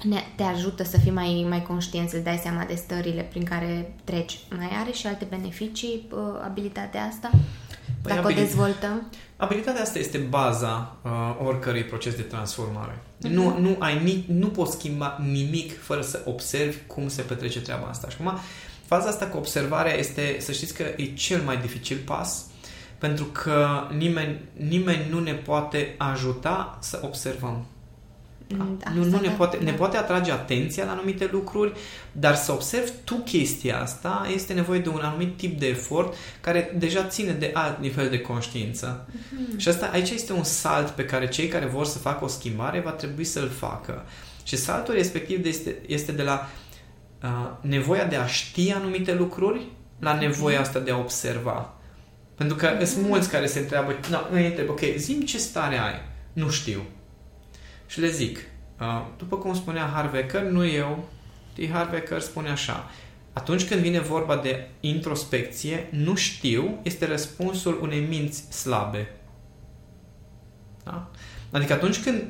ne, 0.02 0.24
te 0.36 0.42
ajută 0.42 0.84
să 0.84 0.98
fii 0.98 1.10
mai, 1.10 1.46
mai 1.48 1.62
conștient, 1.62 2.08
să-ți 2.08 2.22
dai 2.24 2.40
seama 2.42 2.64
de 2.64 2.74
stările 2.74 3.22
prin 3.22 3.44
care 3.44 3.94
treci. 4.04 4.38
Mai 4.56 4.70
are 4.82 4.90
și 4.92 5.06
alte 5.06 5.26
beneficii 5.30 6.08
uh, 6.10 6.18
abilitatea 6.44 7.04
asta? 7.04 7.30
Păi 8.02 8.14
Dacă 8.14 8.20
abilit- 8.26 8.38
o 8.38 8.40
dezvoltăm? 8.46 9.10
Abilitatea 9.36 9.82
asta 9.82 9.98
este 9.98 10.18
baza 10.18 10.96
uh, 11.02 11.10
oricărui 11.44 11.84
proces 11.84 12.14
de 12.14 12.22
transformare. 12.22 12.92
Uh-huh. 12.98 13.30
Nu, 13.30 13.58
nu, 13.58 13.76
ai 13.78 14.02
ni- 14.02 14.24
nu 14.28 14.46
poți 14.48 14.72
schimba 14.72 15.18
nimic 15.32 15.82
fără 15.82 16.00
să 16.00 16.22
observi 16.24 16.76
cum 16.86 17.08
se 17.08 17.22
petrece 17.22 17.60
treaba 17.60 17.86
asta. 17.86 18.08
Și 18.08 18.16
acum, 18.20 18.38
faza 18.86 19.08
asta 19.08 19.26
cu 19.26 19.36
observarea 19.36 19.96
este, 19.98 20.36
să 20.40 20.52
știți 20.52 20.74
că 20.74 20.82
e 20.96 21.04
cel 21.04 21.40
mai 21.40 21.56
dificil 21.56 21.96
pas, 22.04 22.44
pentru 22.98 23.24
că 23.24 23.66
nimeni, 23.96 24.40
nimeni 24.52 25.06
nu 25.10 25.20
ne 25.20 25.32
poate 25.32 25.94
ajuta 25.98 26.78
să 26.80 27.00
observăm. 27.04 27.66
Da, 28.46 28.90
nu, 28.94 29.04
nu 29.04 29.20
ne, 29.20 29.28
poate, 29.28 29.56
da. 29.56 29.64
ne 29.64 29.72
poate 29.72 29.96
atrage 29.96 30.32
atenția 30.32 30.84
la 30.84 30.90
anumite 30.90 31.28
lucruri, 31.32 31.72
dar 32.12 32.34
să 32.34 32.52
observi 32.52 32.90
tu 33.04 33.14
chestia 33.14 33.80
asta 33.80 34.26
este 34.34 34.52
nevoie 34.52 34.80
de 34.80 34.88
un 34.88 35.00
anumit 35.02 35.36
tip 35.36 35.58
de 35.58 35.66
efort 35.66 36.14
care 36.40 36.74
deja 36.78 37.06
ține 37.06 37.32
de 37.32 37.50
alt 37.54 37.80
nivel 37.80 38.08
de 38.08 38.20
conștiință. 38.20 39.06
Mm-hmm. 39.08 39.56
Și 39.56 39.68
asta 39.68 39.90
aici 39.92 40.10
este 40.10 40.32
un 40.32 40.42
salt 40.42 40.88
pe 40.88 41.04
care 41.04 41.28
cei 41.28 41.48
care 41.48 41.66
vor 41.66 41.84
să 41.84 41.98
facă 41.98 42.24
o 42.24 42.28
schimbare 42.28 42.80
va 42.80 42.90
trebui 42.90 43.24
să-l 43.24 43.48
facă. 43.48 44.04
Și 44.42 44.56
saltul 44.56 44.94
respectiv 44.94 45.46
este, 45.46 45.76
este 45.86 46.12
de 46.12 46.22
la 46.22 46.50
uh, 47.22 47.50
nevoia 47.60 48.04
de 48.04 48.16
a 48.16 48.26
ști 48.26 48.72
anumite 48.72 49.14
lucruri 49.14 49.66
la 49.98 50.18
nevoia 50.18 50.60
asta 50.60 50.78
de 50.78 50.90
a 50.90 50.98
observa. 50.98 51.74
Pentru 52.34 52.56
că 52.56 52.76
mm-hmm. 52.76 52.84
sunt 52.84 53.06
mulți 53.06 53.30
care 53.30 53.46
se 53.46 53.58
întreabă, 53.58 53.94
no, 54.10 54.18
îi 54.30 54.46
întreb, 54.46 54.68
ok, 54.68 54.80
zim 54.96 55.20
ce 55.20 55.38
stare 55.38 55.78
ai. 55.78 55.94
Nu 56.32 56.50
știu 56.50 56.82
și 57.86 58.00
le 58.00 58.10
zic, 58.10 58.38
după 59.16 59.36
cum 59.36 59.54
spunea 59.54 59.90
Harvecker, 59.94 60.42
nu 60.42 60.66
eu, 60.66 61.08
T. 61.52 61.70
Harvecker 61.70 62.20
spune 62.20 62.50
așa, 62.50 62.90
atunci 63.32 63.68
când 63.68 63.80
vine 63.80 64.00
vorba 64.00 64.36
de 64.36 64.68
introspecție, 64.80 65.88
nu 65.90 66.14
știu 66.14 66.78
este 66.82 67.06
răspunsul 67.06 67.78
unei 67.82 68.00
minți 68.00 68.52
slabe. 68.52 69.10
Da? 70.84 71.10
Adică 71.50 71.72
atunci 71.72 72.02
când 72.02 72.22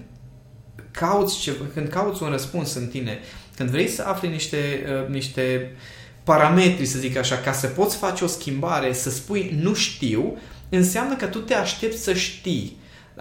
cauți, 0.90 1.40
ce, 1.40 1.52
când 1.75 1.88
cauți 1.88 2.23
un 2.23 2.30
răspuns 2.30 2.75
în 2.75 2.87
tine, 2.87 3.18
când 3.56 3.70
vrei 3.70 3.88
să 3.88 4.02
afli 4.02 4.28
niște, 4.28 4.84
uh, 5.02 5.08
niște 5.08 5.76
parametri, 6.25 6.87
să 6.87 6.99
zic 6.99 7.16
așa, 7.16 7.37
ca 7.37 7.52
să 7.52 7.66
poți 7.66 7.96
face 7.96 8.25
o 8.25 8.26
schimbare, 8.26 8.92
să 8.92 9.11
spui 9.11 9.58
nu 9.61 9.75
știu, 9.75 10.38
înseamnă 10.68 11.16
că 11.16 11.26
tu 11.26 11.38
te 11.38 11.54
aștepți 11.54 12.02
să 12.02 12.14
știi. 12.14 12.76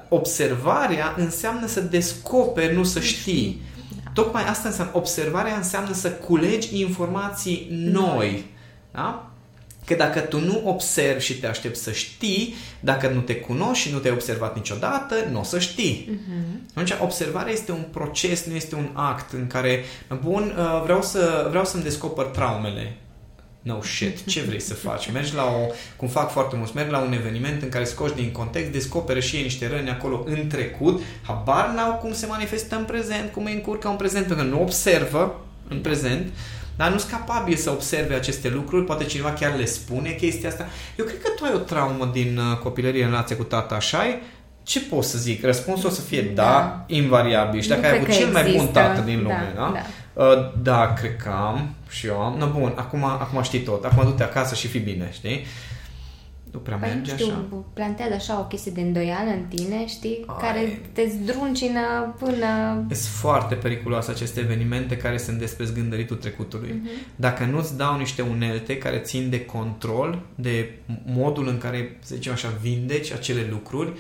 Observarea 0.10 1.14
înseamnă 1.18 1.68
să 1.68 1.82
descoperi, 1.82 2.76
nu 2.76 2.84
să 2.84 3.00
știi. 3.00 3.62
Tocmai 4.14 4.44
asta 4.44 4.68
înseamnă, 4.68 4.94
observarea 4.96 5.56
înseamnă 5.56 5.94
să 5.94 6.12
culegi 6.12 6.82
informații 6.82 7.68
noi. 7.70 8.46
Da? 8.92 9.28
Că 9.86 9.94
dacă 9.96 10.20
tu 10.20 10.40
nu 10.40 10.62
observi 10.66 11.24
și 11.24 11.40
te 11.40 11.48
aștepți 11.48 11.84
să 11.84 11.92
știi, 11.92 12.56
dacă 12.80 13.08
nu 13.08 13.20
te 13.20 13.36
cunoști 13.36 13.88
și 13.88 13.94
nu 13.94 14.00
te-ai 14.00 14.14
observat 14.14 14.56
niciodată, 14.56 15.16
nu 15.32 15.40
o 15.40 15.44
să 15.44 15.60
știi. 15.60 16.10
Uh-huh. 16.12 16.70
Atunci, 16.70 16.94
observarea 17.02 17.54
este 17.54 17.72
un 17.72 17.86
proces, 17.92 18.46
nu 18.46 18.56
este 18.56 18.76
un 18.76 18.90
act 18.94 19.34
în 19.34 19.48
care, 19.48 19.84
bun, 20.22 20.56
uh, 20.58 20.82
vreau, 20.84 21.02
să, 21.02 21.48
vreau 21.50 21.66
să-mi 21.66 21.84
descoper 21.84 22.26
traumele. 22.26 22.98
No 23.64 23.82
shit, 23.82 24.26
ce 24.26 24.42
vrei 24.42 24.60
să 24.60 24.74
faci? 24.74 25.12
Mergi 25.12 25.36
la 25.36 25.44
o, 25.44 25.74
cum 25.96 26.08
fac 26.08 26.32
foarte 26.32 26.56
mulți, 26.56 26.76
merg 26.76 26.92
la 26.92 27.00
un 27.00 27.14
eveniment 27.14 27.62
în 27.62 27.70
care 27.70 27.84
scoși 27.84 28.14
din 28.14 28.32
context, 28.32 28.72
descoperă 28.72 29.20
și 29.20 29.36
ei 29.36 29.44
niște 29.44 29.68
răni 29.68 29.90
acolo 29.90 30.24
în 30.26 30.48
trecut, 30.48 31.02
habar 31.22 31.72
n-au 31.76 31.94
cum 31.94 32.14
se 32.14 32.26
manifestă 32.26 32.76
în 32.76 32.84
prezent, 32.84 33.32
cum 33.32 33.46
îi 33.46 33.54
încurcă 33.54 33.88
în 33.88 33.96
prezent, 33.96 34.26
pentru 34.28 34.46
că 34.46 34.52
nu 34.52 34.62
observă 34.62 35.42
în 35.68 35.80
prezent, 35.80 36.34
dar 36.76 36.92
nu 36.92 36.98
sunt 36.98 37.12
capabil 37.12 37.56
să 37.56 37.70
observe 37.70 38.14
aceste 38.14 38.50
lucruri, 38.50 38.86
poate 38.86 39.04
cineva 39.04 39.32
chiar 39.32 39.56
le 39.58 39.66
spune 39.66 40.10
chestia 40.10 40.50
asta. 40.50 40.68
Eu 40.98 41.06
cred 41.06 41.22
că 41.22 41.30
tu 41.36 41.44
ai 41.44 41.54
o 41.54 41.58
traumă 41.58 42.10
din 42.14 42.38
uh, 42.38 42.58
copilărie 42.58 43.04
în 43.04 43.10
relație 43.10 43.36
cu 43.36 43.44
tata, 43.44 43.76
așa 43.76 44.06
-i? 44.06 44.42
Ce 44.64 44.80
pot 44.80 45.04
să 45.04 45.18
zic? 45.18 45.44
Răspunsul 45.44 45.90
o 45.90 45.92
să 45.92 46.02
fie 46.02 46.22
da, 46.22 46.44
da 46.44 46.84
invariabil. 46.88 47.62
Și 47.62 47.68
dacă 47.68 47.86
ai 47.86 47.96
avut 47.96 48.12
cel 48.12 48.32
mai 48.32 48.54
bun 48.56 48.68
tată 48.68 49.02
din 49.02 49.18
lume, 49.22 49.52
da? 49.56 49.62
Da, 49.62 49.72
da? 49.74 49.86
Uh, 50.14 50.26
da 50.62 50.94
cred 50.94 51.16
că 51.16 51.30
am 51.30 51.74
și 51.90 52.08
eu 52.08 52.22
am. 52.22 52.38
No, 52.38 52.48
bun, 52.60 52.74
acum, 52.76 53.04
acum 53.04 53.42
știi 53.42 53.60
tot. 53.60 53.86
Acum 53.86 54.04
du-te 54.04 54.24
acasă 54.24 54.56
și 54.56 54.68
fi 54.68 54.80
bine, 54.80 55.10
știi? 55.12 55.46
Nu 56.54 56.60
prea 56.60 56.78
păi, 56.78 56.90
merge 56.90 57.12
știu, 57.12 57.26
așa. 57.26 57.64
plantează 57.74 58.14
așa 58.14 58.40
o 58.40 58.44
chestie 58.44 58.72
de 58.72 58.82
îndoială 58.82 59.30
în 59.30 59.44
tine, 59.44 59.88
știi? 59.88 60.24
Ai. 60.26 60.36
Care 60.40 60.82
te 60.92 61.08
zdruncină 61.08 62.16
până... 62.20 62.84
Sunt 62.90 62.98
foarte 62.98 63.56
periculoase 63.56 64.12
aceste 64.12 64.40
evenimente 64.40 64.98
care 64.98 65.18
sunt 65.18 65.40
despre 65.40 65.66
zgândăritul 65.66 66.16
trecutului. 66.16 66.70
Uh-huh. 66.70 67.16
Dacă 67.16 67.44
nu-ți 67.44 67.78
dau 67.78 67.98
niște 67.98 68.22
unelte 68.22 68.78
care 68.78 68.98
țin 68.98 69.30
de 69.30 69.46
control, 69.46 70.20
de 70.36 70.80
modul 71.06 71.48
în 71.48 71.58
care, 71.58 71.98
să 72.00 72.16
zicem 72.16 72.34
așa, 72.34 72.54
vindeci 72.62 73.12
acele 73.12 73.48
lucruri, 73.50 73.92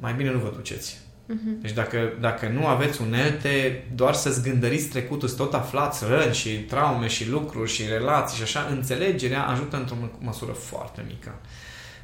mai 0.00 0.12
bine 0.12 0.30
nu 0.30 0.38
vă 0.38 0.52
duceți. 0.56 1.01
Uh-huh. 1.28 1.60
Deci 1.60 1.72
dacă, 1.72 2.12
dacă 2.20 2.48
nu 2.48 2.66
aveți 2.66 3.02
unelte, 3.02 3.84
doar 3.94 4.14
să 4.14 4.30
zgândăriți 4.30 4.88
trecutul, 4.88 5.28
să 5.28 5.36
tot 5.36 5.54
aflați 5.54 6.04
răni 6.08 6.34
și 6.34 6.48
traume 6.48 7.06
și 7.06 7.28
lucruri 7.28 7.70
și 7.70 7.82
relații 7.86 8.36
și 8.36 8.42
așa, 8.42 8.68
înțelegerea 8.70 9.46
ajută 9.46 9.76
într-o 9.76 9.96
măsură 10.18 10.52
foarte 10.52 11.04
mică. 11.06 11.34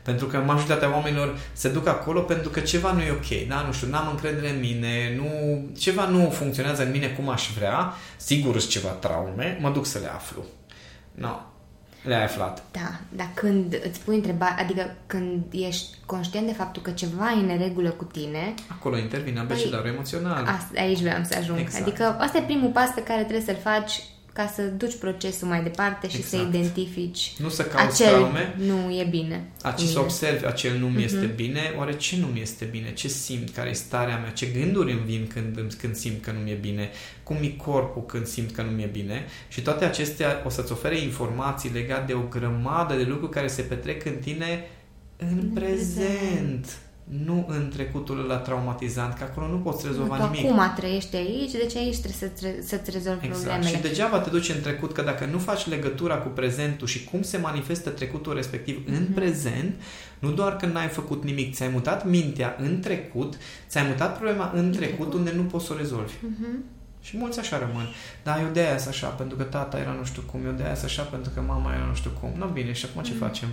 Pentru 0.02 0.26
că 0.26 0.37
majoritatea 0.37 0.92
oamenilor 0.92 1.38
se 1.52 1.68
duc 1.68 1.87
acolo 1.87 2.20
pentru 2.20 2.50
că 2.50 2.60
ceva 2.60 2.92
nu 2.92 3.00
e 3.00 3.10
ok, 3.10 3.48
da? 3.48 3.62
Nu 3.66 3.72
știu, 3.72 3.88
n-am 3.88 4.08
încredere 4.10 4.50
în 4.50 4.60
mine, 4.60 5.14
nu, 5.16 5.28
ceva 5.78 6.08
nu 6.08 6.30
funcționează 6.30 6.84
în 6.84 6.90
mine 6.90 7.06
cum 7.06 7.28
aș 7.28 7.50
vrea, 7.56 7.92
sigur 8.16 8.58
sunt 8.58 8.70
ceva 8.70 8.88
traume, 8.88 9.58
mă 9.60 9.70
duc 9.70 9.87
să 9.87 9.98
le 9.98 10.10
aflu. 10.14 10.44
No, 11.14 11.40
le-ai 12.02 12.25
aflat. 12.25 12.62
Da, 12.71 13.00
dar 13.17 13.31
când 13.35 13.81
îți 13.88 14.00
pui 14.00 14.14
întrebarea, 14.14 14.57
adică 14.59 14.95
când 15.07 15.43
ești 15.50 15.97
conștient 16.07 16.47
de 16.47 16.52
faptul 16.52 16.83
că 16.83 16.90
ceva 16.90 17.31
e 17.31 17.52
în 17.52 17.59
regulă 17.59 17.90
cu 17.90 18.05
tine... 18.05 18.55
Acolo 18.69 18.99
intervine 18.99 19.40
abecedarul 19.40 19.85
păi, 19.85 19.90
emoțional. 19.90 20.45
Asta, 20.45 20.81
aici 20.81 21.00
vreau 21.00 21.23
să 21.25 21.37
ajung. 21.38 21.59
Exact. 21.59 21.87
Adică 21.87 22.17
asta 22.19 22.38
e 22.38 22.43
primul 22.43 22.71
pas 22.71 22.90
pe 22.90 23.02
care 23.02 23.21
trebuie 23.21 23.45
să-l 23.45 23.59
faci 23.62 24.02
ca 24.38 24.47
să 24.54 24.62
duci 24.62 24.97
procesul 24.97 25.49
mai 25.49 25.62
departe 25.62 26.09
și 26.09 26.16
exact. 26.16 26.42
să 26.42 26.49
identifici 26.49 27.33
nu 27.38 27.49
să 27.49 27.62
cauți 27.62 28.02
acel 28.02 28.14
traume, 28.14 28.54
nu 28.59 28.90
e 28.90 29.07
bine. 29.11 29.49
Ci 29.76 29.83
să 29.83 30.00
observi 30.00 30.47
acel 30.47 30.78
nu 30.78 30.88
mi 30.88 31.04
este 31.04 31.33
uh-huh. 31.33 31.37
bine, 31.37 31.61
oare 31.76 31.97
ce 31.97 32.16
nu 32.16 32.26
mi 32.26 32.40
este 32.40 32.64
bine, 32.64 32.92
ce 32.92 33.09
simt, 33.09 33.50
care 33.50 33.68
e 33.68 33.73
starea 33.73 34.18
mea, 34.18 34.30
ce 34.30 34.47
gânduri 34.47 34.92
îmi 34.92 35.00
vin 35.04 35.26
când, 35.26 35.75
când 35.75 35.95
simt 35.95 36.23
că 36.23 36.30
nu 36.30 36.38
mi-e 36.38 36.54
bine, 36.54 36.90
cum 37.23 37.37
e 37.40 37.49
corpul 37.49 38.04
când 38.04 38.26
simt 38.26 38.50
că 38.50 38.62
nu 38.62 38.71
mi-e 38.71 38.87
bine 38.87 39.26
și 39.49 39.61
toate 39.61 39.85
acestea 39.85 40.42
o 40.47 40.49
să-ți 40.49 40.73
ofere 40.73 40.99
informații 40.99 41.71
legate 41.71 42.04
de 42.07 42.14
o 42.14 42.23
grămadă 42.28 42.95
de 42.95 43.02
lucruri 43.02 43.33
care 43.33 43.47
se 43.47 43.62
petrec 43.62 44.04
în 44.04 44.16
tine 44.16 44.66
în, 45.16 45.38
în 45.40 45.49
prezent. 45.49 45.87
prezent 45.95 46.78
nu 47.09 47.47
în 47.49 47.69
trecutul 47.69 48.17
la 48.17 48.37
traumatizant, 48.37 49.15
că 49.15 49.23
acolo 49.23 49.47
nu 49.47 49.57
poți 49.57 49.87
rezolva 49.87 50.17
nu, 50.17 50.25
nimic. 50.25 50.50
acum 50.50 50.73
trăiești 50.77 51.17
aici, 51.17 51.50
deci 51.50 51.77
aici 51.77 51.99
trebuie 51.99 52.31
să-ți, 52.31 52.69
să-ți 52.69 52.91
rezolvi 52.91 53.27
exact. 53.27 53.45
problemele. 53.45 53.77
Și 53.77 53.83
degeaba 53.83 54.19
te 54.19 54.31
duci 54.31 54.49
în 54.49 54.61
trecut, 54.61 54.93
că 54.93 55.03
dacă 55.03 55.25
nu 55.25 55.38
faci 55.38 55.67
legătura 55.67 56.17
cu 56.17 56.29
prezentul 56.29 56.87
și 56.87 57.05
cum 57.05 57.23
se 57.23 57.37
manifestă 57.37 57.91
trecutul 57.91 58.35
respectiv 58.35 58.85
mm-hmm. 58.85 58.97
în 58.97 59.03
mhm. 59.03 59.12
prezent, 59.15 59.81
nu 60.19 60.31
doar 60.31 60.57
că 60.57 60.67
n-ai 60.67 60.88
făcut 60.88 61.25
nimic, 61.25 61.55
ți-ai 61.55 61.69
mutat 61.69 62.07
mintea 62.07 62.57
în 62.59 62.81
trecut, 62.81 63.37
ți-ai 63.69 63.87
mutat 63.87 64.17
problema 64.17 64.53
în 64.55 64.73
trecut 64.73 65.12
unde 65.12 65.33
nu 65.37 65.43
poți 65.43 65.67
să 65.67 65.73
o 65.73 65.77
rezolvi. 65.77 66.12
Mm-hmm. 66.12 66.77
Și 67.00 67.17
mulți 67.17 67.38
așa 67.38 67.59
rămân. 67.59 67.87
Da, 68.23 68.41
eu 68.41 68.49
de 68.53 68.61
aia 68.61 68.75
așa, 68.88 69.07
pentru 69.07 69.37
că 69.37 69.43
tata 69.43 69.79
era 69.79 69.93
nu 69.93 70.05
știu 70.05 70.23
cum, 70.31 70.41
eu 70.45 70.53
de 70.53 70.62
aia 70.62 70.77
așa, 70.85 71.03
pentru 71.03 71.31
că 71.35 71.41
mama 71.41 71.75
era 71.75 71.85
nu 71.85 71.95
știu 71.95 72.11
cum. 72.21 72.33
Nu, 72.37 72.47
bine, 72.47 72.73
și 72.73 72.87
acum 72.91 73.03
ce 73.03 73.12
mm. 73.12 73.19
facem? 73.19 73.49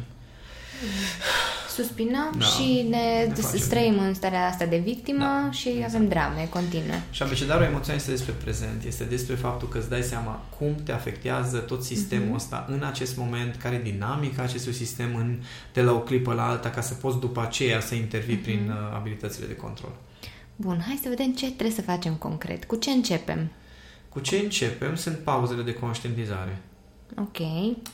Suspinăm 1.76 2.34
da. 2.38 2.46
și 2.46 2.88
ne, 2.90 3.26
ne 3.28 3.60
străim 3.60 4.00
în 4.00 4.14
starea 4.14 4.48
asta 4.48 4.66
de 4.66 4.78
victimă 4.78 5.24
da. 5.24 5.52
și 5.52 5.70
exact. 5.70 5.94
avem 5.94 6.08
drame 6.08 6.48
continue. 6.50 7.04
Și 7.12 7.24
abecedarul 7.24 7.64
emoțional 7.64 8.00
este 8.00 8.12
despre 8.12 8.34
prezent, 8.44 8.84
este 8.84 9.04
despre 9.04 9.36
faptul 9.36 9.68
că 9.68 9.78
îți 9.78 9.90
dai 9.90 10.02
seama 10.02 10.46
cum 10.58 10.76
te 10.84 10.92
afectează 10.92 11.58
tot 11.58 11.84
sistemul 11.84 12.32
uh-huh. 12.32 12.36
ăsta 12.36 12.66
în 12.70 12.84
acest 12.84 13.18
moment, 13.18 13.56
care 13.56 13.76
e 13.76 13.92
dinamica 13.92 14.44
acestui 14.44 14.74
sistem 14.74 15.16
în, 15.16 15.40
de 15.74 15.82
la 15.82 15.92
o 15.92 16.00
clipă 16.00 16.34
la 16.34 16.48
alta, 16.48 16.70
ca 16.70 16.82
să 16.82 16.94
poți 16.94 17.20
după 17.20 17.42
aceea 17.42 17.80
să 17.80 17.96
intervii 17.96 18.40
uh-huh. 18.40 18.44
prin 18.44 18.70
uh, 18.70 18.96
abilitățile 18.96 19.46
de 19.46 19.56
control. 19.56 19.92
Bun, 20.56 20.84
hai 20.86 21.00
să 21.02 21.10
vedem 21.10 21.34
ce 21.34 21.46
trebuie 21.46 21.76
să 21.76 21.82
facem 21.82 22.14
concret. 22.14 22.66
Cu 22.66 22.76
ce 22.76 22.90
începem? 22.90 23.52
Cu 24.10 24.20
ce 24.20 24.36
începem 24.36 24.96
sunt 24.96 25.18
pauzele 25.18 25.62
de 25.62 25.74
conștientizare. 25.74 26.62
Ok. 27.18 27.38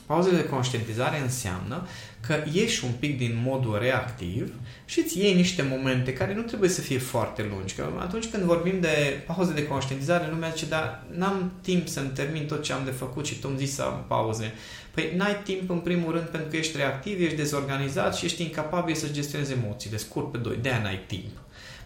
Pauzele 0.06 0.36
de 0.36 0.48
conștientizare 0.48 1.20
înseamnă 1.20 1.86
că 2.26 2.44
ieși 2.52 2.84
un 2.84 2.90
pic 2.98 3.18
din 3.18 3.40
modul 3.44 3.78
reactiv 3.78 4.54
și 4.84 5.00
îți 5.00 5.18
iei 5.18 5.34
niște 5.34 5.62
momente 5.62 6.12
care 6.12 6.34
nu 6.34 6.42
trebuie 6.42 6.68
să 6.68 6.80
fie 6.80 6.98
foarte 6.98 7.46
lungi. 7.50 7.74
Că 7.74 7.88
atunci 7.98 8.30
când 8.30 8.42
vorbim 8.42 8.80
de 8.80 9.22
pauze 9.26 9.52
de 9.52 9.66
conștientizare, 9.66 10.28
lumea 10.30 10.48
zice, 10.48 10.66
dar 10.66 11.04
n-am 11.16 11.52
timp 11.60 11.88
să-mi 11.88 12.08
termin 12.08 12.46
tot 12.46 12.62
ce 12.62 12.72
am 12.72 12.84
de 12.84 12.90
făcut 12.90 13.26
și 13.26 13.38
tu 13.38 13.46
îmi 13.50 13.58
zici 13.58 13.68
să 13.68 13.82
am 13.82 14.04
pauze. 14.08 14.52
Păi 14.94 15.12
n-ai 15.16 15.42
timp 15.44 15.70
în 15.70 15.78
primul 15.78 16.12
rând 16.12 16.26
pentru 16.26 16.48
că 16.48 16.56
ești 16.56 16.76
reactiv, 16.76 17.20
ești 17.20 17.36
dezorganizat 17.36 18.16
și 18.16 18.24
ești 18.24 18.42
incapabil 18.42 18.94
să 18.94 19.08
gestionezi 19.08 19.52
emoțiile. 19.52 19.96
Scurt 19.96 20.30
pe 20.30 20.38
doi, 20.38 20.58
de-aia 20.62 20.82
n-ai 20.82 21.00
timp. 21.06 21.41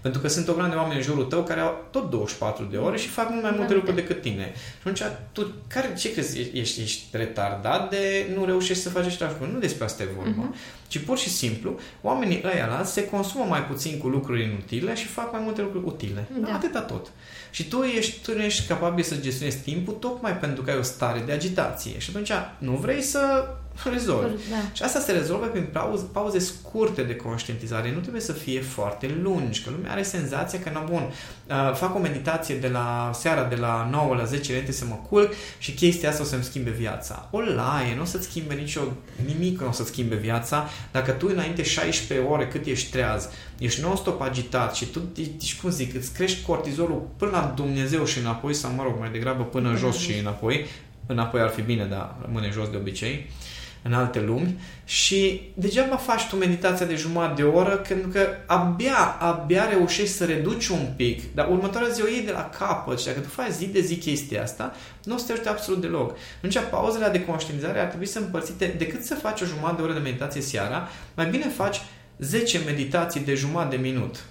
Pentru 0.07 0.25
că 0.25 0.29
sunt 0.29 0.49
o 0.49 0.53
grămadă 0.53 0.75
de 0.75 0.81
oameni 0.81 0.97
în 0.97 1.03
jurul 1.03 1.25
tău 1.25 1.43
care 1.43 1.61
au 1.61 1.85
tot 1.91 2.11
24 2.11 2.65
de 2.65 2.77
ore 2.77 2.97
și 2.97 3.09
fac 3.09 3.31
mult 3.31 3.43
mai 3.43 3.51
multe 3.57 3.69
da. 3.69 3.75
lucruri 3.75 3.97
decât 3.97 4.21
tine. 4.21 4.53
Și 4.55 4.81
atunci, 4.85 5.03
tu 5.33 5.47
care, 5.67 5.95
ce 5.99 6.13
crezi? 6.13 6.51
Ești, 6.53 6.81
ești 6.81 7.03
retardat 7.11 7.91
de 7.91 8.27
nu 8.37 8.45
reușești 8.45 8.83
să 8.83 8.89
faci 8.89 9.05
același 9.05 9.35
lucru? 9.39 9.55
Nu 9.55 9.59
despre 9.59 9.85
asta 9.85 10.03
e 10.03 10.09
vorba. 10.17 10.49
Uh-huh. 10.49 10.87
Ci 10.89 10.99
pur 10.99 11.19
și 11.19 11.31
simplu, 11.31 11.79
oamenii 12.03 12.43
ăia 12.45 12.67
la 12.67 12.85
se 12.85 13.09
consumă 13.09 13.45
mai 13.45 13.65
puțin 13.65 13.99
cu 13.99 14.09
lucruri 14.09 14.43
inutile 14.43 14.95
și 14.95 15.07
fac 15.07 15.33
mai 15.33 15.41
multe 15.45 15.61
lucruri 15.61 15.85
utile. 15.87 16.29
Da. 16.41 16.55
Atâta 16.55 16.81
tot. 16.81 17.07
Și 17.51 17.69
tu, 17.69 17.83
ești, 17.83 18.23
tu 18.23 18.35
nu 18.35 18.43
ești 18.43 18.67
capabil 18.67 19.05
să 19.05 19.17
gestionezi 19.17 19.59
timpul 19.59 19.95
tocmai 19.95 20.37
pentru 20.37 20.63
că 20.63 20.71
ai 20.71 20.79
o 20.79 20.83
stare 20.83 21.23
de 21.27 21.33
agitație. 21.33 21.99
Și 21.99 22.11
atunci 22.11 22.31
nu 22.59 22.73
vrei 22.73 23.03
să 23.03 23.49
rezolvi. 23.85 24.43
Da. 24.51 24.57
Și 24.73 24.83
asta 24.83 25.01
se 25.01 25.13
rezolvă 25.13 25.47
prin 25.47 25.69
pauze, 25.73 26.05
pauze 26.13 26.39
scurte 26.39 27.03
de 27.03 27.17
conștientizare. 27.17 27.93
Nu 27.93 28.01
trebuie 28.01 28.23
să 28.23 28.33
fie 28.33 28.61
foarte 28.61 29.19
lungi, 29.23 29.63
că 29.63 29.71
lumea 29.71 29.93
are 29.93 30.03
senzația 30.03 30.59
că, 30.59 30.71
na 30.71 30.81
bun, 30.81 31.03
uh, 31.47 31.75
fac 31.75 31.95
o 31.95 31.99
meditație 31.99 32.55
de 32.55 32.69
la 32.69 33.11
seara 33.15 33.45
de 33.45 33.55
la 33.55 33.89
9 33.91 34.15
la 34.15 34.25
10 34.25 34.51
înainte 34.51 34.73
să 34.73 34.85
mă 34.85 34.99
culc 35.09 35.33
și 35.59 35.73
chestia 35.73 36.09
asta 36.09 36.23
o 36.23 36.27
să-mi 36.27 36.43
schimbe 36.43 36.71
viața. 36.71 37.29
O 37.31 37.41
laie, 37.41 37.95
nu 37.95 38.03
o 38.03 38.05
să-ți 38.05 38.25
schimbe 38.25 38.55
nicio 38.55 38.81
nimic, 39.27 39.61
nu 39.61 39.69
o 39.69 39.73
să-ți 39.73 39.89
schimbe 39.89 40.15
viața 40.15 40.69
dacă 40.93 41.11
tu 41.11 41.29
înainte 41.31 41.63
16 41.63 42.27
ore 42.27 42.49
cât 42.49 42.67
ești 42.67 42.91
treaz, 42.91 43.29
ești 43.59 43.81
non-stop 43.81 44.21
agitat 44.21 44.75
și 44.75 44.85
tu, 44.85 45.01
deci, 45.15 45.57
cum 45.61 45.71
zic, 45.71 45.95
îți 45.95 46.13
crești 46.13 46.45
cortizolul 46.47 47.09
până 47.17 47.31
la 47.31 47.53
Dumnezeu 47.57 48.05
și 48.05 48.19
înapoi, 48.19 48.55
sau 48.55 48.71
mă 48.71 48.83
rog, 48.83 48.99
mai 48.99 49.11
degrabă 49.11 49.43
până 49.43 49.77
jos 49.77 49.97
și 49.97 50.19
înapoi, 50.19 50.67
înapoi 51.07 51.41
ar 51.41 51.49
fi 51.49 51.63
bine, 51.63 51.85
dar 51.85 52.17
rămâne 52.25 52.51
jos 52.53 52.69
de 52.69 52.77
obicei, 52.77 53.27
uh, 53.27 53.56
în 53.83 53.93
alte 53.93 54.21
lumi 54.21 54.61
și 54.85 55.51
degeaba 55.55 55.97
faci 55.97 56.29
tu 56.29 56.37
meditația 56.37 56.87
de 56.87 56.95
jumătate 56.95 57.43
de 57.43 57.49
oră 57.49 57.77
pentru 57.77 58.09
că 58.09 58.27
abia, 58.47 59.17
abia 59.19 59.69
reușești 59.69 60.15
să 60.15 60.25
reduci 60.25 60.69
un 60.69 60.93
pic, 60.97 61.35
dar 61.35 61.49
următoarea 61.49 61.89
zi 61.89 62.03
o 62.03 62.09
iei 62.09 62.25
de 62.25 62.31
la 62.31 62.51
capăt 62.59 62.99
și 62.99 63.07
dacă 63.07 63.21
tu 63.21 63.29
faci 63.29 63.51
zi 63.51 63.67
de 63.67 63.81
zi 63.81 63.97
chestia 63.97 64.43
asta, 64.43 64.75
nu 65.05 65.15
o 65.15 65.19
să 65.19 65.27
te 65.27 65.33
ajute 65.33 65.49
absolut 65.49 65.81
deloc. 65.81 66.17
Atunci 66.37 66.59
pauzele 66.71 67.09
de 67.09 67.25
conștientizare 67.25 67.81
ar 67.81 67.87
trebui 67.87 68.07
să 68.07 68.19
împărțite, 68.19 68.75
decât 68.79 69.05
să 69.05 69.15
faci 69.15 69.41
o 69.41 69.45
jumătate 69.45 69.77
de 69.77 69.83
oră 69.83 69.93
de 69.93 69.99
meditație 69.99 70.41
seara, 70.41 70.89
mai 71.15 71.27
bine 71.27 71.49
faci 71.49 71.81
10 72.19 72.59
meditații 72.67 73.21
de 73.21 73.35
jumătate 73.35 73.77
de 73.77 73.83
minut 73.83 74.25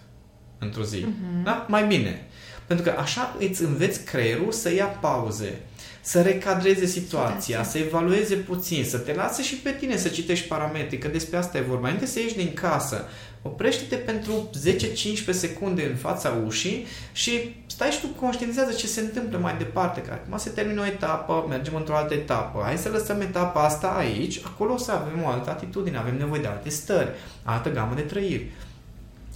într-o 0.60 0.84
zi. 0.84 0.98
Uh-huh. 0.98 1.44
Da? 1.44 1.66
Mai 1.70 1.86
bine. 1.86 2.28
Pentru 2.68 2.86
că 2.86 2.96
așa 3.00 3.36
îți 3.40 3.64
înveți 3.64 4.04
creierul 4.04 4.52
să 4.52 4.74
ia 4.74 4.86
pauze 4.86 5.60
să 6.02 6.22
recadreze 6.22 6.86
situația, 6.86 7.40
Situația. 7.40 7.64
să 7.64 7.78
evalueze 7.78 8.36
puțin, 8.36 8.84
să 8.84 8.98
te 8.98 9.14
lase 9.14 9.44
și 9.44 9.56
pe 9.56 9.72
tine 9.72 9.98
să 9.98 10.08
citești 10.08 10.48
parametri, 10.48 10.98
că 10.98 11.08
despre 11.08 11.38
asta 11.38 11.58
e 11.58 11.62
vorba. 11.62 11.86
Înainte 11.88 12.06
să 12.06 12.20
ieși 12.20 12.36
din 12.36 12.54
casă, 12.54 13.08
oprește-te 13.42 13.96
pentru 13.96 14.50
10-15 15.30 15.30
secunde 15.30 15.86
în 15.86 15.96
fața 15.96 16.34
ușii 16.46 16.86
și 17.12 17.56
stai 17.66 17.90
și 17.90 18.00
tu 18.00 18.08
conștientizează 18.08 18.72
ce 18.72 18.88
se 18.88 19.00
întâmplă 19.00 19.38
mai 19.38 19.56
departe, 19.58 20.02
că 20.02 20.12
acum 20.12 20.38
se 20.38 20.50
termină 20.50 20.82
o 20.82 20.86
etapă, 20.86 21.46
mergem 21.50 21.76
într-o 21.76 21.96
altă 21.96 22.14
etapă, 22.14 22.62
hai 22.64 22.78
să 22.78 22.90
lăsăm 22.90 23.22
etapa 23.22 23.64
asta 23.64 23.88
aici, 23.88 24.42
acolo 24.46 24.74
o 24.74 24.78
să 24.78 24.92
avem 24.92 25.24
o 25.24 25.28
altă 25.28 25.50
atitudine, 25.50 25.98
avem 25.98 26.18
nevoie 26.18 26.42
de 26.42 26.48
alte 26.48 26.70
stări, 26.70 27.10
altă 27.44 27.72
gamă 27.72 27.96
de 27.96 28.02
trăiri. 28.02 28.52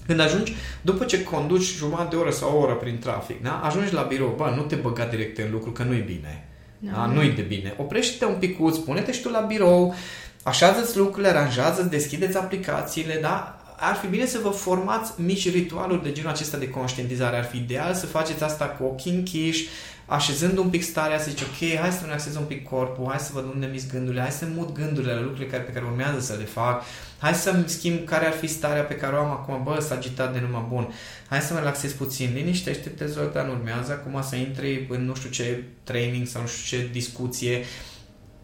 Când 0.10 0.22
ajungi, 0.22 0.54
după 0.82 1.06
ce 1.06 1.24
conduci 1.24 1.76
jumătate 1.76 2.16
de 2.16 2.16
oră 2.16 2.30
sau 2.30 2.58
o 2.58 2.60
oră 2.60 2.74
prin 2.74 3.00
trafic, 3.00 3.44
da? 3.44 3.62
ajungi 3.64 3.94
la 3.94 4.02
birou, 4.02 4.34
bă, 4.38 4.54
nu 4.56 4.62
te 4.62 4.76
băga 4.76 5.06
direct 5.06 5.38
în 5.38 5.52
lucru, 5.52 5.72
că 5.72 5.84
nu-i 5.84 6.02
bine. 6.02 6.48
Da. 6.78 6.92
Da? 6.92 7.06
Nu-i 7.06 7.30
de 7.30 7.42
bine. 7.42 7.74
Oprește-te 7.78 8.26
un 8.26 8.36
picuț, 8.40 8.78
pune-te 8.78 9.12
și 9.12 9.22
tu 9.22 9.30
la 9.30 9.40
birou, 9.40 9.96
așează-ți 10.44 10.98
lucrurile, 10.98 11.28
aranjează-ți, 11.28 11.90
deschideți 11.90 12.38
aplicațiile, 12.38 13.18
da? 13.22 13.59
Ar 13.80 13.96
fi 13.96 14.08
bine 14.08 14.26
să 14.26 14.40
vă 14.44 14.50
formați 14.50 15.22
mici 15.22 15.52
ritualuri 15.52 16.04
de 16.04 16.12
genul 16.12 16.32
acesta 16.32 16.58
de 16.58 16.70
conștientizare. 16.70 17.38
Ar 17.38 17.46
fi 17.46 17.58
ideal 17.58 17.94
să 17.94 18.06
faceți 18.06 18.44
asta 18.44 18.66
cu 18.66 18.84
ochii 18.84 19.12
închiși, 19.12 19.68
așezând 20.06 20.58
un 20.58 20.70
pic 20.70 20.84
starea, 20.84 21.20
să 21.20 21.30
zici, 21.30 21.42
ok, 21.42 21.80
hai 21.80 21.92
să 21.92 22.00
relaxez 22.04 22.36
un 22.36 22.44
pic 22.44 22.68
corpul, 22.70 23.06
hai 23.08 23.20
să 23.20 23.32
văd 23.34 23.44
unde 23.54 23.70
mi 23.72 23.84
gândurile, 23.92 24.22
hai 24.22 24.32
să 24.32 24.46
mut 24.56 24.72
gândurile 24.72 25.14
la 25.14 25.22
lucrurile 25.22 25.50
care, 25.50 25.64
pe 25.64 25.72
care 25.72 25.86
urmează 25.86 26.20
să 26.20 26.36
le 26.38 26.44
fac, 26.44 26.84
hai 27.18 27.34
să-mi 27.34 27.64
schimb 27.68 28.06
care 28.06 28.26
ar 28.26 28.34
fi 28.34 28.48
starea 28.48 28.84
pe 28.84 28.96
care 28.96 29.16
o 29.16 29.20
am 29.20 29.32
acum, 29.32 29.64
bă, 29.64 29.80
s-a 29.80 29.96
agitat 29.96 30.34
de 30.34 30.40
numai 30.40 30.66
bun, 30.70 30.94
hai 31.30 31.42
să 31.42 31.54
mă 31.54 31.60
relaxez 31.60 31.92
puțin, 31.92 32.32
liniștește-te, 32.34 33.06
Zoltan, 33.06 33.50
urmează. 33.50 33.92
Acum 33.92 34.22
să 34.22 34.36
intri 34.36 34.88
în 34.90 35.06
nu 35.06 35.16
știu 35.16 35.30
ce 35.30 35.64
training 35.84 36.28
sau 36.28 36.42
nu 36.42 36.48
știu 36.48 36.78
ce 36.78 36.90
discuție, 36.92 37.64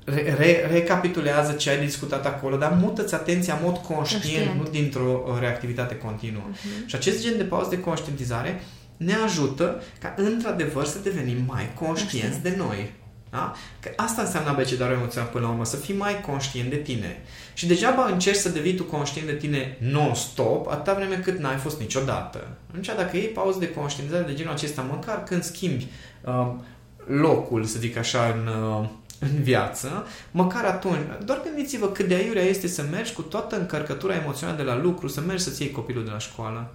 re- 0.06 0.36
re- 0.38 0.68
recapitulează 0.72 1.52
ce 1.52 1.70
ai 1.70 1.80
discutat 1.86 2.26
acolo, 2.26 2.58
dar 2.58 2.78
mută-ți 2.82 3.14
atenția 3.14 3.54
în 3.54 3.60
mod 3.64 3.78
conștient, 3.78 4.24
Conștient. 4.24 4.56
nu 4.58 4.68
dintr-o 4.70 5.24
uh, 5.28 5.40
reactivitate 5.40 5.96
continuă. 5.98 6.44
Mhm. 6.50 6.88
Și 6.88 6.96
acest 6.96 7.22
gen 7.22 7.38
de 7.38 7.44
pauză 7.44 7.70
de 7.70 7.80
conștientizare 7.80 8.62
ne 8.98 9.14
ajută 9.26 9.82
ca 10.00 10.14
într-adevăr 10.18 10.86
să 10.86 10.98
devenim 11.04 11.38
mai 11.48 11.72
conștienți 11.80 12.30
Conștient. 12.42 12.58
de 12.58 12.64
noi. 12.64 12.92
Da? 13.30 13.54
Că 13.80 13.90
asta 13.96 14.22
înseamnă 14.22 14.50
abecedarul 14.50 14.96
emoțional 14.96 15.30
până 15.32 15.44
la 15.46 15.50
urmă, 15.52 15.66
să 15.66 15.76
fii 15.76 15.96
mai 15.96 16.22
conștient 16.22 16.70
de 16.70 16.76
tine. 16.76 17.18
Și 17.54 17.68
degeaba 17.68 18.06
încerci 18.12 18.38
să 18.38 18.50
devii 18.50 18.76
tu 18.76 18.84
conștient 18.84 19.28
de 19.28 19.34
tine 19.34 19.78
non-stop, 19.80 20.68
atâta 20.68 20.94
vreme 20.94 21.16
cât 21.16 21.40
n-ai 21.40 21.56
fost 21.56 21.80
niciodată. 21.80 22.48
Atunci 22.70 22.86
dacă 22.86 23.18
iei 23.18 23.26
pauză 23.28 23.60
de 23.60 23.70
conștientizare 23.70 24.24
de 24.26 24.34
genul 24.34 24.52
acesta, 24.54 24.82
măcar 24.82 25.24
când 25.24 25.44
schimbi 25.44 25.88
uh, 26.22 26.52
locul, 27.08 27.64
să 27.64 27.80
zic 27.80 27.98
așa, 27.98 28.36
în, 28.36 28.48
uh, 28.48 28.88
în 29.34 29.44
viață, 29.44 30.08
măcar 30.32 30.64
atunci, 30.64 31.06
doar 31.26 31.42
gândiți-vă 31.44 31.88
cât 31.88 32.08
de 32.08 32.16
aiurea 32.16 32.44
este 32.44 32.68
să 32.68 32.86
mergi 32.92 33.14
cu 33.14 33.22
toată 33.22 33.60
încărcătura 33.60 34.16
emoțională 34.16 34.58
de 34.58 34.64
la 34.64 34.78
lucru, 34.78 35.08
să 35.08 35.22
mergi 35.22 35.44
să-ți 35.44 35.62
iei 35.62 35.72
copilul 35.72 36.04
de 36.04 36.12
la 36.12 36.20
școală. 36.20 36.74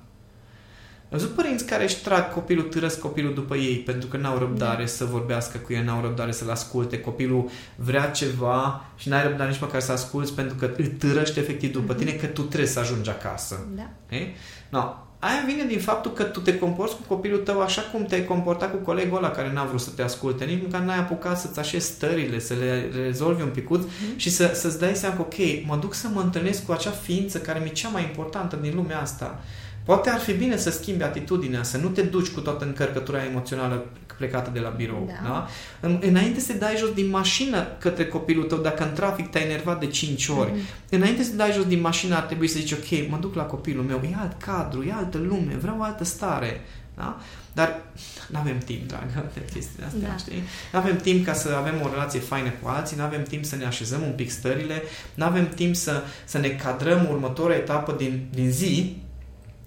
Am 1.13 1.19
văzut 1.19 1.35
părinți 1.35 1.65
care 1.67 1.83
își 1.83 2.03
trag 2.03 2.33
copilul, 2.33 2.65
târăsc 2.65 2.99
copilul 3.01 3.35
după 3.35 3.57
ei 3.57 3.77
pentru 3.77 4.09
că 4.09 4.17
n-au 4.17 4.39
răbdare 4.39 4.87
să 4.87 5.05
vorbească 5.05 5.59
cu 5.59 5.73
el, 5.73 5.85
n-au 5.85 6.01
răbdare 6.01 6.33
să-l 6.33 6.51
asculte. 6.51 7.01
Copilul 7.01 7.51
vrea 7.77 8.11
ceva 8.11 8.85
și 8.97 9.09
n-ai 9.09 9.23
răbdare 9.23 9.51
nici 9.51 9.61
măcar 9.61 9.81
să 9.81 9.93
asculți 9.93 10.35
pentru 10.35 10.57
că 10.57 10.71
îl 10.77 10.87
târăște 10.87 11.41
efectiv 11.41 11.73
după 11.73 11.95
tine 11.95 12.13
că 12.13 12.27
tu 12.27 12.43
trebuie 12.43 12.69
să 12.69 12.79
ajungi 12.79 13.11
acasă. 13.11 13.67
Da. 13.77 13.91
Okay? 14.05 14.35
No. 14.69 14.95
Aia 15.23 15.43
vine 15.47 15.65
din 15.65 15.79
faptul 15.81 16.13
că 16.13 16.23
tu 16.23 16.41
te 16.41 16.59
comporți 16.59 16.95
cu 16.95 17.03
copilul 17.09 17.39
tău 17.39 17.61
așa 17.61 17.83
cum 17.83 18.05
te-ai 18.05 18.25
comportat 18.25 18.71
cu 18.71 18.77
colegul 18.77 19.17
ăla 19.17 19.31
care 19.31 19.53
n-a 19.53 19.65
vrut 19.65 19.81
să 19.81 19.91
te 19.97 20.03
asculte, 20.03 20.45
nici 20.45 20.63
măcar 20.63 20.81
n-ai 20.81 20.99
apucat 20.99 21.41
să-ți 21.41 21.59
așezi 21.59 21.87
stările, 21.87 22.39
să 22.39 22.55
le 22.55 22.89
rezolvi 23.05 23.43
un 23.43 23.49
picuț 23.49 23.81
Mhm. 23.81 24.17
și 24.19 24.31
să, 24.31 24.51
să-ți 24.55 24.79
dai 24.79 24.95
seama 24.95 25.15
că, 25.15 25.21
ok, 25.21 25.67
mă 25.67 25.77
duc 25.81 25.95
să 25.95 26.09
mă 26.13 26.21
întâlnesc 26.21 26.65
cu 26.65 26.73
acea 26.73 26.91
ființă 26.91 27.39
care 27.39 27.59
mi-e 27.59 27.73
cea 27.73 27.89
mai 27.89 28.03
importantă 28.03 28.57
din 28.63 28.73
lumea 28.75 29.01
asta. 29.01 29.41
Poate 29.85 30.11
ar 30.11 30.19
fi 30.19 30.33
bine 30.33 30.57
să 30.57 30.71
schimbi 30.71 31.03
atitudinea, 31.03 31.63
să 31.63 31.77
nu 31.77 31.89
te 31.89 32.03
duci 32.03 32.29
cu 32.29 32.41
toată 32.41 32.65
încărcătura 32.65 33.25
emoțională 33.25 33.85
plecată 34.21 34.51
de 34.53 34.61
la 34.61 34.69
birou. 34.69 35.05
Da. 35.23 35.29
Da? 35.29 35.49
În- 35.81 36.01
Înainte 36.07 36.41
să 36.41 36.53
te 36.53 36.59
dai 36.59 36.75
jos 36.79 36.93
din 36.93 37.09
mașină 37.11 37.67
către 37.79 38.07
copilul 38.07 38.45
tău, 38.45 38.59
dacă 38.59 38.83
în 38.89 38.93
trafic 38.95 39.31
te-ai 39.31 39.45
enervat 39.45 39.81
de 39.81 39.87
5 39.87 40.29
ori, 40.29 40.53
înainte 40.91 41.23
să 41.23 41.31
te 41.31 41.37
dai 41.37 41.53
jos 41.53 41.67
din 41.67 41.81
mașină 41.81 42.15
ar 42.17 42.23
trebui 42.23 42.49
să 42.49 42.59
zici, 42.59 42.73
ok, 42.73 43.09
mă 43.11 43.17
duc 43.21 43.35
la 43.35 43.43
copilul 43.43 43.85
meu, 43.85 44.01
e 44.05 44.15
alt 44.21 44.43
cadru, 44.43 44.83
e 44.83 44.93
altă 44.93 45.19
lume, 45.19 45.55
vreau 45.61 45.77
o 45.79 45.83
altă 45.83 46.05
stare. 46.05 46.61
Da? 46.97 47.21
Dar 47.53 47.83
nu 48.29 48.39
avem 48.39 48.59
timp, 48.59 48.89
dragă, 48.89 49.31
de 49.35 49.41
chestiile 49.53 49.85
astea, 49.87 50.09
Da. 50.09 50.17
știi? 50.17 50.43
Nu 50.73 50.79
avem 50.79 50.97
timp 50.97 51.25
ca 51.25 51.33
să 51.33 51.55
avem 51.59 51.75
o 51.85 51.89
relație 51.93 52.21
faină 52.21 52.51
cu 52.63 52.69
alții, 52.69 52.97
nu 52.97 53.03
avem 53.03 53.23
timp 53.23 53.45
să 53.45 53.57
ne 53.57 53.65
așezăm 53.65 54.03
un 54.03 54.13
pic 54.13 54.31
stările, 54.31 54.83
nu 55.15 55.25
avem 55.25 55.49
timp 55.49 55.75
să, 55.77 56.03
să 56.25 56.39
ne 56.39 56.49
cadrăm 56.49 57.07
următoarea 57.11 57.57
etapă 57.57 57.93
din, 57.99 58.27
din 58.35 58.51
zi, 58.51 58.97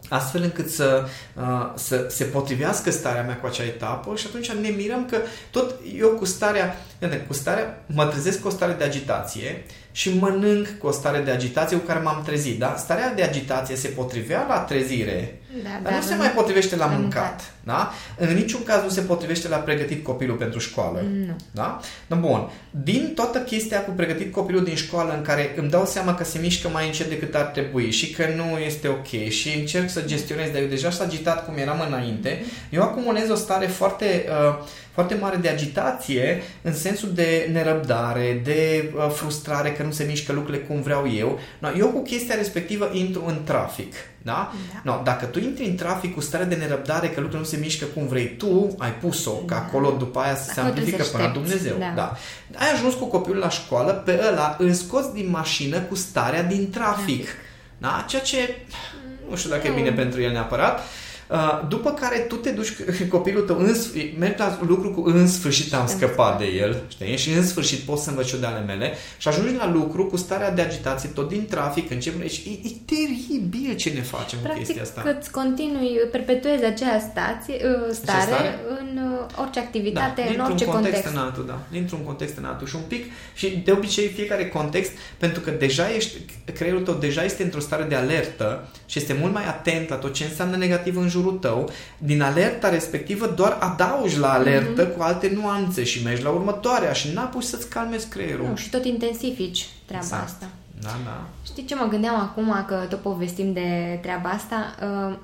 astfel 0.09 0.41
încât 0.41 0.69
să, 0.69 1.05
uh, 1.35 1.71
să 1.75 2.05
se 2.09 2.23
potrivească 2.23 2.91
starea 2.91 3.23
mea 3.23 3.37
cu 3.37 3.45
acea 3.45 3.63
etapă 3.63 4.15
și 4.15 4.25
atunci 4.27 4.51
ne 4.51 4.69
mirăm 4.69 5.05
că 5.05 5.17
tot 5.51 5.75
eu 5.97 6.09
cu 6.09 6.25
starea, 6.25 6.75
iată, 7.01 7.15
cu 7.15 7.33
starea, 7.33 7.83
mă 7.85 8.05
trezesc 8.05 8.41
cu 8.41 8.47
o 8.47 8.51
stare 8.51 8.73
de 8.73 8.83
agitație 8.83 9.65
și 9.95 10.17
mănânc 10.19 10.67
cu 10.79 10.87
o 10.87 10.91
stare 10.91 11.19
de 11.19 11.31
agitație 11.31 11.77
cu 11.77 11.85
care 11.85 11.99
m-am 11.99 12.21
trezit, 12.25 12.59
da? 12.59 12.75
Starea 12.77 13.13
de 13.13 13.23
agitație 13.23 13.75
se 13.75 13.87
potrivea 13.87 14.45
la 14.49 14.57
trezire, 14.57 15.37
Da, 15.63 15.69
dar 15.83 15.93
nu 15.93 16.01
se 16.01 16.11
în- 16.13 16.17
mai 16.19 16.31
potrivește 16.31 16.75
la 16.75 16.85
la 16.85 16.91
mâncat, 16.91 17.21
mâncat. 17.21 17.51
da? 17.63 17.91
În 18.17 18.33
niciun 18.33 18.63
caz 18.63 18.83
nu 18.83 18.89
se 18.89 19.01
potrivește 19.01 19.47
la 19.47 19.55
pregătit 19.57 20.03
copilul 20.03 20.35
pentru 20.35 20.59
școală. 20.59 21.03
Nu. 21.25 21.35
Da? 21.51 21.79
No, 22.07 22.15
bun. 22.15 22.49
Din 22.83 23.11
toată 23.15 23.39
chestia 23.39 23.83
cu 23.83 23.91
pregătit 23.91 24.31
copilul 24.33 24.63
din 24.63 24.75
școală 24.75 25.13
în 25.17 25.21
care 25.21 25.53
îmi 25.57 25.69
dau 25.69 25.85
seama 25.85 26.15
că 26.15 26.23
se 26.23 26.39
mișcă 26.39 26.67
mai 26.67 26.85
încet 26.85 27.09
decât 27.09 27.35
ar 27.35 27.45
trebui 27.45 27.91
și 27.91 28.11
că 28.11 28.25
nu 28.35 28.57
este 28.57 28.87
ok 28.87 29.29
și 29.29 29.57
încerc 29.59 29.89
să 29.89 30.01
gestionez, 30.05 30.49
dar 30.51 30.61
eu 30.61 30.67
deja 30.67 30.89
sunt 30.91 31.07
agitat 31.07 31.45
cum 31.45 31.57
eram 31.57 31.83
înainte, 31.87 32.43
eu 32.69 32.81
acumulez 32.81 33.29
o 33.29 33.35
stare 33.35 33.65
foarte, 33.65 34.25
uh, 34.29 34.63
foarte 34.93 35.15
mare 35.15 35.35
de 35.35 35.49
agitație 35.49 36.41
în 36.61 36.73
sensul 36.73 37.09
de 37.13 37.49
nerăbdare, 37.51 38.41
de 38.43 38.91
uh, 38.95 39.09
frustrare 39.13 39.71
că 39.71 39.83
nu 39.83 39.91
se 39.91 40.03
mișcă 40.03 40.33
lucrurile 40.33 40.63
cum 40.63 40.81
vreau 40.81 41.11
eu. 41.15 41.39
No, 41.59 41.69
eu 41.77 41.87
cu 41.87 42.01
chestia 42.01 42.35
respectivă 42.35 42.89
intru 42.93 43.23
în 43.27 43.43
trafic. 43.43 43.93
Da? 44.21 44.51
Da. 44.73 44.79
No, 44.91 45.01
dacă 45.03 45.25
tu 45.25 45.39
intri 45.39 45.65
în 45.65 45.75
trafic 45.75 46.13
cu 46.13 46.21
stare 46.21 46.43
de 46.43 46.55
nerăbdare 46.55 47.07
că 47.07 47.19
lucrurile 47.19 47.39
nu 47.39 47.45
se 47.45 47.57
mișcă 47.57 47.85
cum 47.85 48.07
vrei 48.07 48.35
tu, 48.37 48.75
ai 48.77 48.93
pus-o, 48.93 49.31
că 49.31 49.53
Da. 49.53 49.55
acolo 49.55 49.95
după 49.97 50.19
aia 50.19 50.35
se 50.35 50.51
Acolo 50.59 50.73
trebuie 50.73 50.93
amplifică 50.93 51.03
să 51.03 51.11
până 51.11 51.23
la 51.23 51.29
aștepți. 51.29 51.49
Dumnezeu. 51.49 51.77
Da. 51.79 51.93
Da. 51.95 52.17
Ai 52.59 52.71
ajuns 52.73 52.93
cu 52.93 53.05
copilul 53.05 53.39
la 53.39 53.49
școală, 53.49 53.91
pe 53.91 54.19
ăla 54.31 54.55
îl 54.59 54.71
scoți 54.73 55.13
din 55.13 55.29
mașină 55.29 55.79
cu 55.79 55.95
starea 55.95 56.43
din 56.43 56.69
trafic. 56.69 57.03
Trafic. 57.05 57.27
Da? 57.77 58.05
Ceea 58.09 58.21
ce 58.21 58.55
nu 59.29 59.35
știu 59.35 59.49
dacă 59.49 59.67
e 59.67 59.69
Nu. 59.69 59.75
bine 59.75 59.91
pentru 59.91 60.21
el 60.21 60.31
neapărat. 60.31 60.77
Uh, 60.79 60.83
După 61.67 61.91
care 61.91 62.19
tu 62.19 62.35
te 62.35 62.49
duci 62.49 62.73
cu 62.73 62.83
copilul 63.09 63.43
tău, 63.43 63.57
în, 63.57 63.73
sf- 63.73 64.17
mergi 64.17 64.39
la 64.39 64.57
lucru 64.61 64.91
cu 64.91 65.09
în 65.09 65.27
sfârșit 65.27 65.73
am 65.73 65.81
Am 65.81 65.87
scăpat 65.87 66.37
de 66.37 66.45
el, 66.45 66.81
știi? 66.87 67.17
Și 67.17 67.29
în 67.29 67.45
sfârșit 67.45 67.79
pot 67.79 67.97
să 67.97 68.09
învăț 68.09 68.31
eu 68.31 68.39
de 68.39 68.45
ale 68.45 68.63
mele 68.65 68.93
și 69.17 69.27
ajungi 69.27 69.55
la 69.55 69.71
lucru 69.71 70.05
cu 70.05 70.17
starea 70.17 70.51
de 70.51 70.61
agitație, 70.61 71.09
tot 71.09 71.29
din 71.29 71.45
trafic, 71.45 71.91
începi, 71.91 72.27
și 72.27 72.59
e, 72.63 72.67
e 72.67 72.71
teribil 72.85 73.75
ce 73.75 73.89
ne 73.89 74.01
facem 74.01 74.37
cu 74.39 74.43
Practic, 74.43 74.65
chestia 74.65 74.81
asta. 74.81 75.01
că 75.01 75.15
îți 75.19 75.31
continui, 75.31 75.99
perpetuezi 76.11 76.65
aceea 76.65 76.99
stație, 76.99 77.55
uh, 77.55 77.89
stare, 77.91 78.21
stare? 78.21 78.59
în 78.79 78.97
uh, 78.97 79.41
orice 79.41 79.59
activitate, 79.59 80.21
în 80.21 80.27
dintr-un 80.27 80.49
orice 80.49 80.65
context, 80.65 80.93
context. 80.93 81.15
în 81.15 81.21
altul, 81.21 81.45
da. 81.45 81.59
Dintr-un 81.71 81.99
context 81.99 82.37
în 82.37 82.45
altul 82.45 82.67
și 82.67 82.75
un 82.75 82.85
pic 82.87 83.03
și 83.33 83.61
de 83.65 83.71
obicei 83.71 84.07
fiecare 84.07 84.47
context, 84.47 84.91
pentru 85.17 85.41
că 85.41 85.51
deja 85.51 85.93
ești, 85.95 86.17
creierul 86.53 86.81
tău 86.81 86.93
deja 86.93 87.23
este 87.23 87.43
într-o 87.43 87.59
stare 87.59 87.83
de 87.83 87.95
alertă 87.95 88.67
și 88.85 88.99
este 88.99 89.17
mult 89.19 89.33
mai 89.33 89.45
atent 89.45 89.89
la 89.89 89.95
tot 89.95 90.13
ce 90.13 90.23
înseamnă 90.23 90.55
negativ 90.55 90.97
în 90.97 91.09
jurul 91.23 91.37
tău, 91.37 91.69
din 91.97 92.21
alerta 92.21 92.69
respectivă 92.69 93.27
doar 93.27 93.57
adaugi 93.59 94.19
la 94.19 94.31
alertă 94.33 94.81
Mhm. 94.83 94.97
cu 94.97 95.03
alte 95.03 95.31
nuanțe 95.41 95.83
și 95.83 96.03
mergi 96.03 96.23
la 96.23 96.29
următoarea 96.29 96.93
și 96.93 97.13
n-apuci 97.13 97.43
să-ți 97.43 97.69
calmezi 97.69 98.07
creierul. 98.07 98.47
Nu, 98.47 98.55
și 98.55 98.69
tot 98.69 98.85
intensifici 98.85 99.67
treaba 99.85 100.03
Exact. 100.05 100.23
asta. 100.23 100.45
Da, 100.81 100.89
da. 101.05 101.23
Știi 101.45 101.65
ce 101.65 101.75
mă 101.75 101.87
gândeam 101.89 102.19
acum 102.19 102.65
că 102.67 102.75
tot 102.89 102.99
povestim 102.99 103.53
de 103.53 103.99
treaba 104.01 104.29
asta? 104.29 104.55
Uh, 105.09 105.15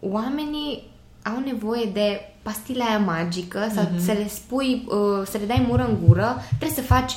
oamenii 0.00 0.90
au 1.22 1.42
nevoie 1.44 1.90
de 1.92 2.20
pastila 2.42 2.84
aia 2.84 2.98
magică 2.98 3.68
sau 3.74 3.88
Mhm. 3.92 4.04
să 4.04 4.12
le 4.12 4.28
spui, 4.28 4.84
uh, 4.88 5.26
să 5.26 5.38
le 5.38 5.44
dai 5.46 5.64
mură 5.68 5.86
în 5.88 5.96
gură, 6.06 6.42
trebuie 6.58 6.84
să 6.84 6.92
faci 6.92 7.12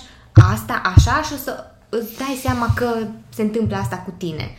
asta 0.53 0.81
așa 0.95 1.21
și 1.21 1.33
o 1.33 1.37
să 1.37 1.63
îți 1.89 2.17
dai 2.17 2.39
seama 2.41 2.67
că 2.75 2.93
se 3.29 3.41
întâmplă 3.41 3.75
asta 3.75 3.95
cu 3.97 4.13
tine. 4.17 4.49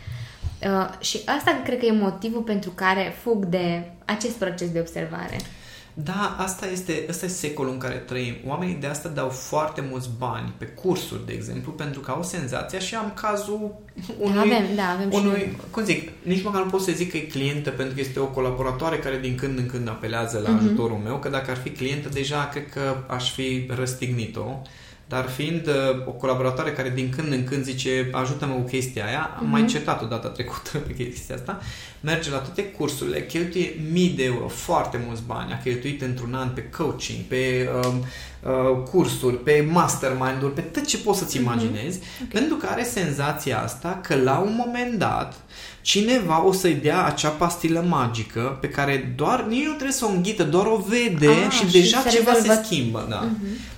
Uh, 0.65 0.89
și 0.99 1.19
asta 1.25 1.61
cred 1.65 1.79
că 1.79 1.85
e 1.85 1.91
motivul 1.91 2.41
pentru 2.41 2.69
care 2.75 3.15
fug 3.21 3.45
de 3.45 3.83
acest 4.05 4.33
proces 4.35 4.69
de 4.71 4.79
observare. 4.79 5.39
Da, 5.93 6.35
asta 6.39 6.65
este, 6.67 7.05
asta 7.09 7.25
este 7.25 7.47
secolul 7.47 7.71
în 7.71 7.77
care 7.77 7.95
trăim. 7.95 8.35
Oamenii 8.47 8.75
de 8.75 8.87
asta 8.87 9.09
dau 9.09 9.29
foarte 9.29 9.83
mulți 9.89 10.09
bani 10.17 10.53
pe 10.57 10.65
cursuri, 10.65 11.25
de 11.25 11.33
exemplu, 11.33 11.71
pentru 11.71 11.99
că 11.99 12.11
au 12.11 12.23
senzația 12.23 12.79
și 12.79 12.95
am 12.95 13.11
cazul 13.21 13.75
unui... 14.19 14.37
Avem, 14.39 14.63
da, 14.75 14.89
avem 14.89 15.11
unui, 15.11 15.39
și 15.39 15.55
cum 15.71 15.83
zic, 15.83 16.09
nici 16.23 16.43
măcar 16.43 16.63
nu 16.63 16.69
pot 16.69 16.81
să 16.81 16.91
zic 16.91 17.11
că 17.11 17.17
e 17.17 17.19
clientă 17.19 17.69
pentru 17.69 17.93
că 17.95 17.99
este 18.01 18.19
o 18.19 18.25
colaboratoare 18.25 18.97
care 18.97 19.17
din 19.17 19.35
când 19.35 19.57
în 19.57 19.65
când 19.65 19.87
apelează 19.87 20.39
la 20.43 20.49
Mhm. 20.49 20.57
ajutorul 20.57 20.97
meu, 20.97 21.17
că 21.17 21.29
dacă 21.29 21.51
ar 21.51 21.57
fi 21.57 21.69
clientă 21.69 22.09
deja 22.09 22.47
cred 22.51 22.69
că 22.69 22.95
aș 23.07 23.31
fi 23.31 23.65
răstignit-o. 23.75 24.61
Dar 25.11 25.29
fiind 25.29 25.67
uh, 25.67 26.07
o 26.07 26.11
colaboratoare 26.11 26.71
care 26.71 26.89
din 26.89 27.09
când 27.09 27.31
în 27.31 27.43
când 27.43 27.63
zice 27.63 28.09
ajută-mă 28.11 28.53
cu 28.53 28.61
chestia 28.61 29.05
aia, 29.05 29.35
am 29.39 29.49
mai 29.49 29.65
certat 29.65 30.01
o 30.01 30.05
dată 30.05 30.27
trecută 30.27 30.77
pe 30.87 30.93
chestia 30.93 31.35
asta, 31.35 31.59
merge 32.01 32.29
la 32.29 32.37
toate 32.37 32.63
cursurile, 32.63 33.25
cheltuie 33.25 33.73
mii 33.91 34.09
de 34.09 34.23
euro, 34.23 34.47
foarte 34.47 35.03
mulți 35.05 35.21
bani, 35.25 35.53
a 35.53 35.61
cheltuit 35.63 36.01
într-un 36.01 36.33
an 36.33 36.49
pe 36.49 36.69
coaching, 36.69 37.19
pe 37.27 37.69
uh, 37.75 37.93
uh, 38.43 38.83
cursuri, 38.91 39.37
pe 39.37 39.67
mastermind-uri, 39.71 40.53
pe 40.53 40.61
tot 40.61 40.85
ce 40.85 40.97
poți 40.97 41.19
să-ți 41.19 41.37
imaginezi, 41.37 41.99
okay. 42.15 42.27
pentru 42.31 42.55
că 42.55 42.67
are 42.69 42.83
senzația 42.83 43.61
asta 43.61 43.99
că 44.03 44.15
la 44.15 44.37
un 44.37 44.53
moment 44.65 44.93
dat 44.99 45.33
cineva 45.81 46.45
o 46.45 46.51
să-i 46.51 46.73
dea 46.73 47.05
acea 47.05 47.29
pastilă 47.29 47.85
magică 47.87 48.57
pe 48.61 48.69
care 48.69 49.13
doar, 49.15 49.45
nici 49.47 49.63
nu 49.65 49.71
trebuie 49.71 49.91
să 49.91 50.05
o 50.05 50.09
înghită, 50.09 50.43
doar 50.43 50.65
o 50.65 50.83
vede 50.87 51.27
Ah, 51.27 51.51
și, 51.51 51.65
și 51.65 51.71
deja 51.71 52.01
se 52.01 52.09
ceva 52.09 52.31
rezolvă. 52.31 52.53
se 52.53 52.63
schimbă. 52.63 53.05
Da. 53.09 53.29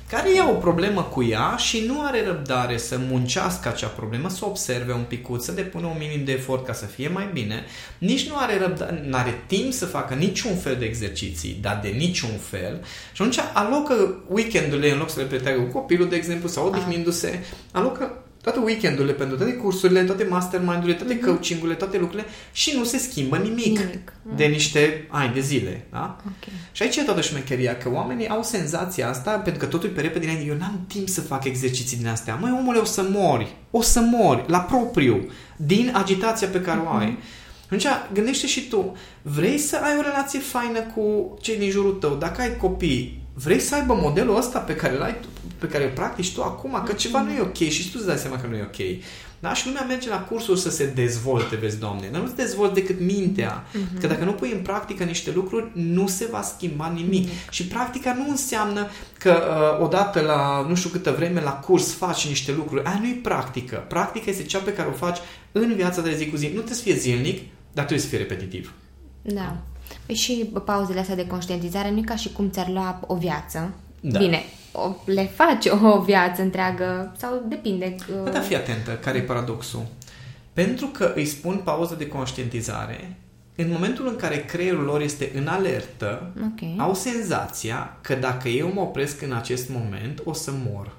Care 0.10 0.34
ia 0.34 0.49
o 0.49 0.54
problemă 0.54 1.02
cu 1.02 1.23
ea 1.23 1.56
și 1.58 1.84
nu 1.88 2.02
are 2.02 2.26
răbdare 2.26 2.78
să 2.78 2.99
muncească 3.10 3.67
acea 3.69 3.88
problemă, 3.88 4.30
să 4.30 4.39
o 4.41 4.47
observe 4.47 4.93
un 4.93 5.04
picuț, 5.08 5.43
să 5.43 5.52
depună 5.52 5.88
un 5.88 5.95
minim 5.99 6.26
de 6.26 6.32
efort 6.32 6.65
ca 6.65 6.73
să 6.73 6.86
fie 6.86 7.08
mai 7.08 7.30
bine, 7.34 7.63
nici 7.97 8.28
nu 8.30 8.36
are 8.38 8.58
răbdare, 8.60 9.04
nu 9.08 9.17
are 9.17 9.41
timp 9.47 9.73
să 9.73 9.86
facă 9.86 10.13
niciun 10.13 10.56
fel 10.56 10.76
de 10.80 10.86
exerciții, 10.86 11.58
dar 11.62 11.80
de 11.84 11.88
niciun 11.88 12.38
fel. 12.49 12.82
Și 13.13 13.21
atunci 13.21 13.38
alocă 13.54 14.23
weekendurile 14.53 14.91
în 14.91 14.97
loc 14.97 15.09
să 15.09 15.19
le 15.19 15.25
petreacă 15.25 15.61
cu 15.61 15.71
copilul, 15.79 16.09
de 16.09 16.15
exemplu, 16.15 16.47
sau 16.47 16.67
odihnindu-se, 16.67 17.39
alocă 17.71 18.23
toate 18.41 18.59
weekendurile 18.59 19.13
pentru 19.13 19.37
toate 19.37 19.53
cursurile, 19.53 20.03
toate 20.03 20.23
mastermind-urile, 20.23 20.93
toate 20.93 21.17
mm-hmm. 21.17 21.25
coaching-urile, 21.25 21.75
toate 21.75 21.97
lucrurile 21.97 22.27
și 22.51 22.75
nu 22.77 22.83
se 22.83 22.97
schimbă 22.97 23.37
nimic, 23.37 23.77
Nimic. 23.79 24.13
de 24.35 24.45
niște 24.45 25.07
ani 25.09 25.33
de 25.33 25.39
zile. 25.39 25.87
Da? 25.91 26.17
Ok. 26.25 26.53
Și 26.71 26.83
aici 26.83 26.95
e 26.95 27.01
toată 27.01 27.21
șmecheria, 27.21 27.77
că 27.77 27.89
oamenii 27.93 28.27
au 28.27 28.43
senzația 28.43 29.09
asta, 29.09 29.31
pentru 29.31 29.61
că 29.61 29.65
totul 29.65 29.89
e 29.89 29.91
pe 29.91 30.01
repede, 30.01 30.19
dinainte, 30.19 30.45
eu 30.45 30.57
n-am 30.57 30.85
timp 30.87 31.07
să 31.07 31.21
fac 31.21 31.43
exerciții 31.43 31.97
din 31.97 32.07
astea. 32.07 32.35
Măi, 32.35 32.55
omule, 32.59 32.79
o 32.79 32.85
să 32.85 33.05
mori. 33.09 33.55
O 33.71 33.81
să 33.81 33.99
mori, 33.99 34.43
la 34.47 34.59
propriu, 34.59 35.31
din 35.55 35.91
agitația 35.93 36.47
pe 36.47 36.61
care 36.61 36.79
o 36.79 36.89
ai. 36.89 37.17
Atunci, 37.65 37.85
gândește 38.13 38.47
și 38.47 38.67
tu, 38.67 38.97
vrei 39.21 39.57
să 39.57 39.79
ai 39.83 39.97
o 39.97 40.01
relație 40.01 40.39
faină 40.39 40.79
cu 40.79 41.37
cei 41.41 41.57
din 41.57 41.69
jurul 41.69 41.91
tău, 41.91 42.15
dacă 42.15 42.41
ai 42.41 42.57
copii, 42.57 43.22
vrei 43.33 43.59
să 43.59 43.75
aibă 43.75 43.93
modelul 43.93 44.37
ăsta 44.37 44.59
pe 44.59 44.75
care 44.75 44.95
îl 44.95 45.01
ai 45.01 45.19
tu, 45.21 45.27
pe 45.57 45.67
care 45.67 45.83
îl 45.83 45.89
practici 45.89 46.33
tu 46.33 46.43
acum, 46.43 46.81
că 46.85 46.93
ceva 46.93 47.21
nu 47.21 47.31
e 47.31 47.41
ok 47.41 47.57
și 47.57 47.91
tu 47.91 47.95
îți 47.97 48.07
dai 48.07 48.17
seama 48.17 48.39
că 48.39 48.47
nu 48.47 48.55
e 48.55 48.61
ok. 48.61 49.03
Da? 49.39 49.53
Și 49.53 49.67
lumea 49.67 49.83
merge 49.83 50.09
la 50.09 50.19
cursuri 50.19 50.59
să 50.59 50.69
se 50.69 50.85
dezvolte, 50.85 51.55
vezi, 51.55 51.79
Doamne. 51.79 52.07
Dar 52.11 52.21
nu 52.21 52.27
se 52.27 52.33
dezvolte 52.35 52.79
decât 52.79 52.99
mintea. 52.99 53.63
Uh-huh. 53.63 53.99
Că 53.99 54.07
dacă 54.07 54.23
nu 54.23 54.33
pui 54.33 54.51
în 54.51 54.61
practică 54.61 55.03
niște 55.03 55.31
lucruri, 55.31 55.71
nu 55.73 56.07
se 56.07 56.27
va 56.31 56.41
schimba 56.41 56.91
nimic. 56.95 57.29
Uh-huh. 57.29 57.49
Și 57.49 57.65
practica 57.67 58.13
nu 58.13 58.29
înseamnă 58.29 58.87
că 59.19 59.43
uh, 59.79 59.85
odată 59.85 60.19
la 60.19 60.65
nu 60.67 60.75
știu 60.75 60.89
câtă 60.89 61.11
vreme 61.11 61.41
la 61.41 61.51
curs 61.51 61.93
faci 61.93 62.27
niște 62.27 62.51
lucruri. 62.51 62.83
Aia 62.85 62.97
nu 63.01 63.07
e 63.07 63.19
practică. 63.23 63.85
Practica 63.87 64.29
este 64.29 64.43
cea 64.43 64.59
pe 64.59 64.73
care 64.73 64.89
o 64.89 64.91
faci 64.91 65.17
în 65.51 65.73
viața 65.75 66.01
de 66.01 66.15
zi 66.15 66.29
cu 66.29 66.35
zi. 66.35 66.45
Nu 66.45 66.51
trebuie 66.51 66.75
să 66.75 66.83
fie 66.83 66.95
zilnic, 66.95 67.37
dar 67.73 67.85
trebuie 67.85 67.99
să 67.99 68.07
fie 68.07 68.17
repetitiv. 68.17 68.73
Da. 69.21 69.57
Păi 70.05 70.15
și 70.15 70.49
pauzele 70.65 70.99
astea 70.99 71.15
de 71.15 71.27
conștientizare 71.27 71.91
nu 71.91 71.97
e 71.97 72.01
ca 72.01 72.15
și 72.15 72.31
cum 72.31 72.49
ți-ar 72.49 72.69
lua 72.69 72.99
o 73.07 73.15
viață. 73.15 73.73
Da. 73.99 74.19
Bine, 74.19 74.43
o, 74.71 74.95
le 75.05 75.23
faci 75.35 75.65
o 75.65 76.01
viață 76.01 76.41
întreagă 76.41 77.15
sau 77.17 77.43
depinde. 77.47 77.95
Da, 78.23 78.29
dar 78.29 78.43
fii 78.43 78.55
atentă, 78.55 78.91
care 78.91 79.17
e 79.17 79.21
paradoxul? 79.21 79.85
Pentru 80.53 80.85
că 80.85 81.11
îi 81.15 81.25
spun 81.25 81.61
pauză 81.63 81.95
de 81.97 82.07
conștientizare, 82.07 83.17
în 83.55 83.69
momentul 83.71 84.07
în 84.07 84.15
care 84.15 84.45
creierul 84.45 84.83
lor 84.83 85.01
este 85.01 85.31
în 85.35 85.47
alertă, 85.47 86.31
Ok. 86.43 86.79
au 86.79 86.93
senzația 86.93 87.97
că 88.01 88.15
dacă 88.15 88.47
eu 88.49 88.71
mă 88.73 88.81
opresc 88.81 89.21
în 89.21 89.33
acest 89.33 89.69
moment, 89.69 90.21
o 90.23 90.33
să 90.33 90.51
mor. 90.71 90.91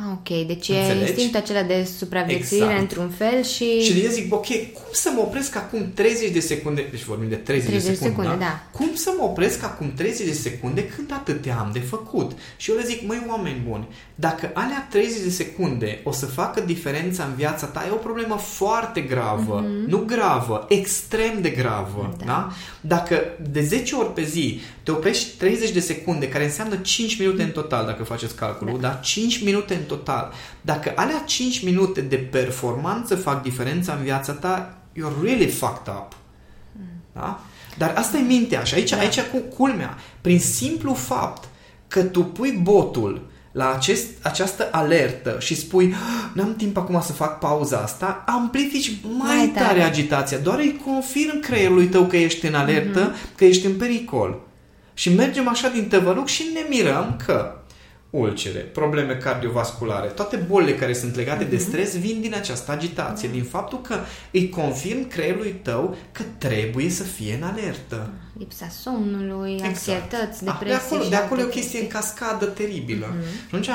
Ah, 0.00 0.12
ok. 0.12 0.46
Deci 0.46 0.68
e 0.68 0.78
Înțelegi? 0.78 1.00
instinctul 1.00 1.40
acela 1.40 1.62
de 1.62 1.88
supraviețuire 1.98 2.64
Exact. 2.64 2.80
într-un 2.80 3.08
fel 3.08 3.42
și... 3.42 3.80
Și 3.80 4.00
eu 4.04 4.10
zic, 4.10 4.34
ok, 4.34 4.46
cum 4.46 4.92
să 4.92 5.10
mă 5.14 5.20
opresc 5.20 5.56
acum 5.56 5.90
30 5.94 6.30
de 6.30 6.40
secunde? 6.40 6.86
Deci 6.90 7.04
vorbim 7.04 7.28
de 7.28 7.34
30, 7.34 7.68
30 7.68 7.88
de 7.88 7.94
secunde, 7.94 8.22
secunde, 8.22 8.44
da? 8.44 8.50
da. 8.50 8.78
Cum 8.78 8.90
să 8.94 9.10
mă 9.18 9.24
opresc 9.24 9.64
acum 9.64 9.92
30 9.96 10.26
de 10.26 10.32
secunde 10.32 10.86
când 10.86 11.12
atâtea 11.12 11.56
am 11.56 11.70
de 11.72 11.78
făcut? 11.78 12.32
Și 12.56 12.70
eu 12.70 12.76
le 12.76 12.84
zic, 12.84 13.06
măi, 13.06 13.26
oameni 13.28 13.62
buni, 13.68 13.88
dacă 14.14 14.50
alea 14.54 14.86
30 14.90 15.22
de 15.22 15.30
secunde 15.30 16.00
o 16.04 16.12
să 16.12 16.26
facă 16.26 16.60
diferența 16.60 17.24
în 17.24 17.34
viața 17.34 17.66
ta, 17.66 17.84
e 17.86 17.90
o 17.92 17.94
problemă 17.94 18.36
foarte 18.36 19.00
gravă, 19.00 19.64
mm-hmm. 19.64 19.88
nu 19.88 19.98
gravă, 19.98 20.66
extrem 20.68 21.40
de 21.40 21.50
gravă, 21.50 22.14
da. 22.18 22.24
Da. 22.24 22.32
da? 22.32 22.52
Dacă 22.80 23.22
de 23.50 23.60
10 23.60 23.94
ori 23.94 24.12
pe 24.12 24.22
zi 24.22 24.60
te 24.82 24.90
oprești 24.90 25.36
30 25.36 25.70
de 25.70 25.80
secunde, 25.80 26.28
care 26.28 26.44
înseamnă 26.44 26.76
5 26.76 27.18
minute 27.18 27.42
în 27.42 27.50
total, 27.50 27.86
dacă 27.86 28.02
faceți 28.02 28.34
calculul, 28.34 28.80
da. 28.80 28.88
dar 28.88 29.00
5 29.00 29.44
minute 29.44 29.74
în 29.74 29.82
total, 29.88 30.32
dacă 30.60 30.92
alea 30.96 31.22
5 31.26 31.64
minute 31.64 32.00
de 32.00 32.16
performanță 32.16 33.16
fac 33.16 33.42
diferența 33.42 33.92
în 33.92 34.02
viața 34.02 34.32
ta, 34.32 34.78
you're 34.96 35.22
really 35.22 35.46
fucked 35.48 35.86
up. 35.96 36.12
Da? 37.12 37.40
Dar 37.78 37.92
asta 37.96 38.16
e 38.16 38.20
mintea 38.20 38.62
și 38.64 38.74
aici, 38.74 38.90
da. 38.90 38.98
aici 38.98 39.20
cu 39.20 39.38
culmea. 39.56 39.96
Prin 40.20 40.38
simplu 40.40 40.94
fapt 40.94 41.48
că 41.88 42.02
tu 42.02 42.24
pui 42.24 42.58
botul 42.62 43.26
la 43.52 43.72
acest, 43.72 44.06
această 44.22 44.68
alertă 44.70 45.36
și 45.40 45.54
spui 45.56 45.94
"Ah, 45.94 46.30
n-am 46.32 46.54
timp 46.56 46.76
acum 46.76 47.00
să 47.00 47.12
fac 47.12 47.38
pauza 47.38 47.78
asta, 47.78 48.24
amplifici 48.26 48.92
mai, 49.18 49.36
Mai 49.36 49.50
tare. 49.54 49.66
tare. 49.66 49.82
agitația. 49.82 50.38
Doar 50.38 50.58
îi 50.58 50.80
confirm 50.84 51.40
creierului 51.40 51.86
tău 51.86 52.04
că 52.04 52.16
ești 52.16 52.46
în 52.46 52.54
alertă, 52.54 53.12
mm-hmm. 53.12 53.34
că 53.36 53.44
ești 53.44 53.66
în 53.66 53.74
pericol. 53.76 54.40
Și 54.94 55.14
mergem 55.14 55.48
așa 55.48 55.68
din 55.68 55.88
tăvăluc 55.88 56.26
și 56.26 56.44
ne 56.54 56.60
mirăm 56.68 57.20
că 57.26 57.57
ulcere, 58.10 58.58
probleme 58.58 59.14
cardiovasculare, 59.14 60.08
toate 60.08 60.36
bolile 60.36 60.74
care 60.74 60.92
sunt 60.92 61.14
legate 61.16 61.46
mm-hmm. 61.46 61.50
de 61.50 61.56
stres 61.56 61.98
vin 61.98 62.20
din 62.20 62.34
această 62.34 62.72
agitație, 62.72 63.28
din 63.28 63.44
faptul 63.44 63.80
că 63.80 63.96
îi 64.30 64.48
confirm 64.48 65.08
creierului 65.08 65.52
tău 65.62 65.96
că 66.12 66.22
trebuie 66.38 66.90
să 66.90 67.02
fie 67.02 67.34
în 67.34 67.42
alertă. 67.42 68.10
Lipsa 68.38 68.68
somnului, 68.68 69.60
anxietăți, 69.62 70.44
Ah, 70.48 70.58
depresii 70.58 70.68
de 70.68 70.74
acolo, 70.74 71.02
și 71.02 71.08
de 71.10 71.16
acolo 71.16 71.40
e 71.40 71.42
o 71.42 71.46
alte 71.46 71.58
chestie 71.58 71.80
în 71.80 71.86
chestii. 71.86 72.00
cascadă 72.00 72.46
teribilă. 72.46 73.14
Mhm. 73.16 73.24
Și 73.24 73.44
atunci, 73.46 73.68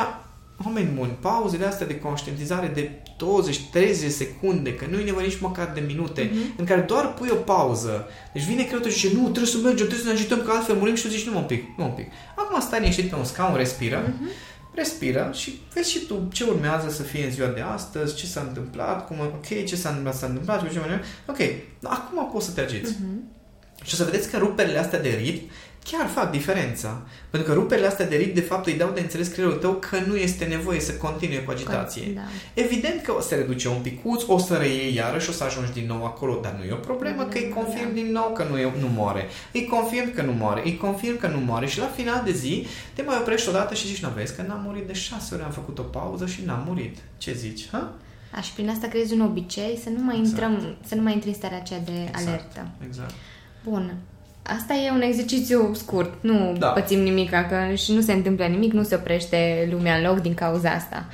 oameni 0.65 0.89
buni, 0.95 1.17
pauzele 1.21 1.65
astea 1.65 1.88
de 1.88 1.99
conștientizare 1.99 2.67
de 2.73 2.89
20-30 3.17 3.99
de 4.02 4.10
secunde, 4.10 4.76
că 4.76 4.86
nu 4.89 4.99
e 4.99 5.04
nevoie 5.04 5.26
nici 5.26 5.39
măcar 5.39 5.71
de 5.73 5.84
minute, 5.88 6.30
Mhm. 6.34 6.39
în 6.58 6.65
care 6.65 6.82
doar 6.82 7.13
pui 7.13 7.30
o 7.32 7.36
pauză. 7.36 8.08
Deci 8.34 8.43
vine 8.43 8.56
creierul 8.62 8.82
tău 8.82 8.91
și 8.91 8.99
zice, 9.08 9.15
nu, 9.15 9.21
trebuie 9.23 9.45
să 9.52 9.58
mergem, 9.58 9.76
trebuie 9.88 9.99
să 9.99 10.06
ne 10.06 10.12
agităm, 10.13 10.41
că 10.41 10.52
altfel 10.52 10.76
murim 10.76 10.95
și 10.95 11.04
tu 11.04 11.10
zici, 11.10 11.26
nu 11.26 11.32
mă 11.32 11.38
un 11.39 11.45
pic, 11.45 11.63
nu 11.78 11.84
un 11.84 11.91
pic. 11.91 12.06
Acum 12.36 12.60
stai 12.62 12.80
liniștit 12.80 13.10
pe 13.10 13.15
un 13.15 13.23
scaun, 13.23 13.56
respiră, 13.58 14.13
Mhm. 14.19 14.30
respiră 14.76 15.30
și 15.34 15.62
vezi 15.73 15.91
și 15.91 15.99
tu 16.06 16.28
ce 16.32 16.43
urmează 16.43 16.89
să 16.89 17.02
fie 17.02 17.26
în 17.26 17.32
ziua 17.32 17.47
de 17.47 17.62
astăzi, 17.62 18.15
ce 18.15 18.26
s-a 18.26 18.41
întâmplat, 18.47 19.08
cum, 19.08 19.17
ok, 19.19 19.65
ce 19.65 19.76
s-a 19.76 19.89
întâmplat, 19.89 20.15
s-a 20.15 20.26
întâmplat, 20.26 20.71
ce 20.71 20.80
mai 20.80 20.99
ok, 21.28 21.38
acum 21.84 22.30
poți 22.34 22.45
să 22.45 22.52
te 22.52 22.62
agiți. 22.62 22.91
Mhm. 22.99 23.21
Și 23.84 23.93
o 23.93 23.97
să 23.97 24.04
vedeți 24.04 24.30
că 24.30 24.38
ruperile 24.38 24.78
astea 24.78 25.02
de 25.02 25.10
ritm 25.23 25.49
chiar 25.84 26.08
fac 26.08 26.32
diferența. 26.32 27.02
Pentru 27.30 27.50
că 27.50 27.56
ruperile 27.56 27.88
astea 27.88 28.08
de 28.08 28.15
ritm, 28.15 28.34
de 28.34 28.41
fapt, 28.41 28.65
îi 28.65 28.74
dau 28.74 28.91
de 28.93 29.00
înțeles 29.00 29.28
creierul 29.28 29.58
tău 29.58 29.72
că 29.74 29.98
nu 30.08 30.15
este 30.15 30.46
nevoie 30.46 30.80
să 30.80 30.93
continue 30.93 31.38
cu 31.39 31.52
agitație. 31.52 32.12
Da. 32.15 32.22
Evident 32.54 33.02
că 33.02 33.12
o 33.12 33.22
să 33.22 33.36
reduce 33.36 33.67
un 33.67 33.82
picuț, 33.82 34.24
o 34.28 34.38
să 34.38 34.56
reiei 34.56 34.93
iarăși, 34.96 35.30
o 35.30 35.32
să 35.32 35.43
ajungi 35.43 35.72
din 35.72 35.86
nou 35.86 36.06
acolo, 36.06 36.39
dar 36.41 36.56
nu 36.58 36.63
e 36.63 36.72
o 36.72 36.76
problemă 36.76 37.24
că 37.24 37.38
îi 37.38 37.50
confirm 37.50 37.93
din 37.93 38.12
nou 38.12 38.34
că 38.34 38.46
nu, 38.50 38.58
e, 38.58 38.74
nu 38.80 38.88
moare. 38.88 39.26
Îi 39.54 39.65
confirm 39.65 40.13
că 40.13 40.22
nu 40.22 40.32
moare, 40.32 40.62
îi 40.63 40.78
confirm 40.78 41.17
că 41.17 41.28
nu 41.28 41.39
moare 41.39 41.67
și 41.67 41.80
la 41.80 41.91
final 41.96 42.22
de 42.26 42.32
zi 42.32 42.65
te 42.93 43.02
mai 43.02 43.17
oprești 43.19 43.50
odată 43.50 43.74
și 43.74 43.88
zici, 43.88 44.04
nu 44.04 44.10
vezi 44.15 44.36
că 44.36 44.41
n-am 44.41 44.62
murit 44.65 44.88
de 44.88 44.93
șase 44.93 45.34
ori, 45.36 45.43
am 45.43 45.52
făcut 45.52 45.80
o 45.80 45.84
pauză 45.84 46.26
și 46.26 46.41
n-am 46.46 46.63
murit. 46.67 46.98
Ce 47.17 47.34
zici? 47.34 47.67
Ha? 47.72 47.93
Aș, 48.36 48.46
și 48.46 48.54
prin 48.54 48.69
asta 48.69 48.88
creezi 48.88 49.13
un 49.13 49.22
obicei 49.22 49.80
să 49.84 49.89
nu 49.89 50.04
mai 50.04 50.19
Exact. 50.19 50.41
intrăm, 50.41 50.76
să 50.86 50.96
nu 50.96 51.02
mai 51.02 51.13
intri 51.13 51.28
în 51.30 51.36
starea 51.36 51.58
aceea 51.58 51.80
de 51.80 51.91
Exact. 52.08 52.28
alertă. 52.28 52.67
Exact. 52.86 53.13
Bun. 53.63 53.96
Asta 54.44 54.74
e 54.74 54.92
un 54.92 55.02
exercițiu 55.02 55.74
scurt. 55.74 56.14
Nu 56.22 56.56
Da. 56.58 56.68
pățim 56.68 57.00
nimic, 57.00 57.30
că 57.30 57.74
și 57.76 57.94
nu 57.94 58.02
se 58.02 58.14
întâmplă 58.14 58.46
nimic, 58.46 58.74
nu 58.74 58.84
se 58.84 58.96
oprește 58.96 59.68
lumea 59.72 59.96
în 59.96 60.04
loc 60.04 60.20
din 60.20 60.34
cauza 60.34 60.70
asta. 60.70 61.06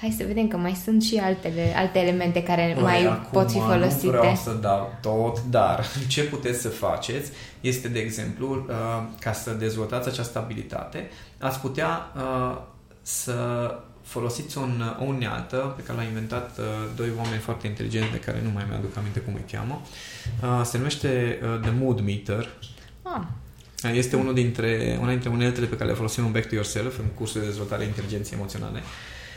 Hai 0.00 0.14
să 0.18 0.24
vedem 0.26 0.48
că 0.48 0.56
mai 0.56 0.80
sunt 0.84 1.02
și 1.02 1.16
altele, 1.16 1.72
alte 1.76 1.98
elemente 1.98 2.42
care 2.42 2.72
Băi, 2.74 2.82
mai 2.82 3.06
acum 3.06 3.28
pot 3.32 3.50
fi 3.50 3.58
folosite. 3.58 4.06
Nu 4.06 4.10
vreau 4.10 4.34
să 4.34 4.52
dau 4.60 4.92
tot, 5.00 5.42
dar 5.50 5.86
ce 6.08 6.22
puteți 6.24 6.60
să 6.60 6.68
faceți 6.68 7.30
este, 7.60 7.88
de 7.88 7.98
exemplu, 7.98 8.66
uh, 8.68 9.02
ca 9.20 9.32
să 9.32 9.50
dezvoltați 9.50 10.08
această 10.08 10.38
abilitate, 10.38 11.10
ați 11.38 11.60
putea 11.60 12.12
uh, 12.16 12.58
să 13.02 13.34
folosiți 14.08 14.58
un, 14.58 14.82
o 15.00 15.02
unealtă 15.04 15.72
pe 15.76 15.82
care 15.82 15.98
l-a 15.98 16.04
inventat 16.04 16.58
uh, 16.58 16.64
doi 16.96 17.08
oameni 17.18 17.40
foarte 17.40 17.66
inteligenți 17.66 18.10
de 18.10 18.18
care 18.18 18.40
nu 18.42 18.50
mai 18.50 18.64
mi-aduc 18.68 18.96
aminte 18.96 19.20
cum 19.20 19.34
îi 19.34 19.44
cheamă. 19.52 19.80
Uh, 20.42 20.60
se 20.64 20.76
numește 20.76 21.38
uh, 21.42 21.60
The 21.60 21.70
Mood 21.80 22.00
Meter. 22.00 22.48
Ah, 23.02 23.92
Este 23.94 24.16
unul 24.16 24.34
dintre, 24.34 24.98
una 25.00 25.10
dintre 25.10 25.28
uneltele 25.30 25.66
pe 25.66 25.76
care 25.76 25.90
le 25.90 25.96
folosim 25.96 26.24
în 26.24 26.32
Back 26.32 26.48
to 26.48 26.54
Yourself, 26.54 26.98
în 26.98 27.04
cursul 27.14 27.40
de 27.40 27.46
dezvoltare 27.46 27.82
a 27.82 27.86
inteligenței 27.86 28.36
emoționale. 28.36 28.80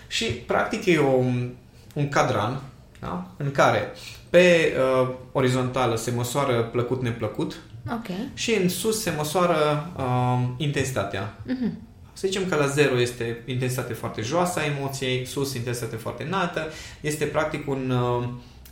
Și, 0.07 0.25
practic, 0.25 0.85
e 0.85 0.99
un, 0.99 1.49
un 1.93 2.09
cadran 2.09 2.61
da? 2.99 3.31
în 3.37 3.51
care 3.51 3.91
pe 4.29 4.73
uh, 5.01 5.09
orizontală 5.31 5.95
se 5.95 6.11
măsoară 6.11 6.61
plăcut-neplăcut 6.63 7.59
Ok. 7.91 8.07
și 8.33 8.53
în 8.53 8.69
sus 8.69 9.01
se 9.01 9.13
măsoară 9.17 9.91
uh, 9.97 10.39
intensitatea. 10.57 11.37
Mhm. 11.45 11.79
Să 12.13 12.27
zicem 12.27 12.45
că 12.49 12.55
la 12.55 12.65
0 12.65 12.99
este 12.99 13.41
intensitate 13.45 13.93
foarte 13.93 14.21
joasă 14.21 14.59
a 14.59 14.65
emoției, 14.77 15.25
sus 15.25 15.53
intensitate 15.53 15.95
foarte 15.95 16.23
înaltă. 16.23 16.67
Este 17.01 17.25
practic 17.25 17.69
un, 17.69 17.89
uh, 17.89 18.27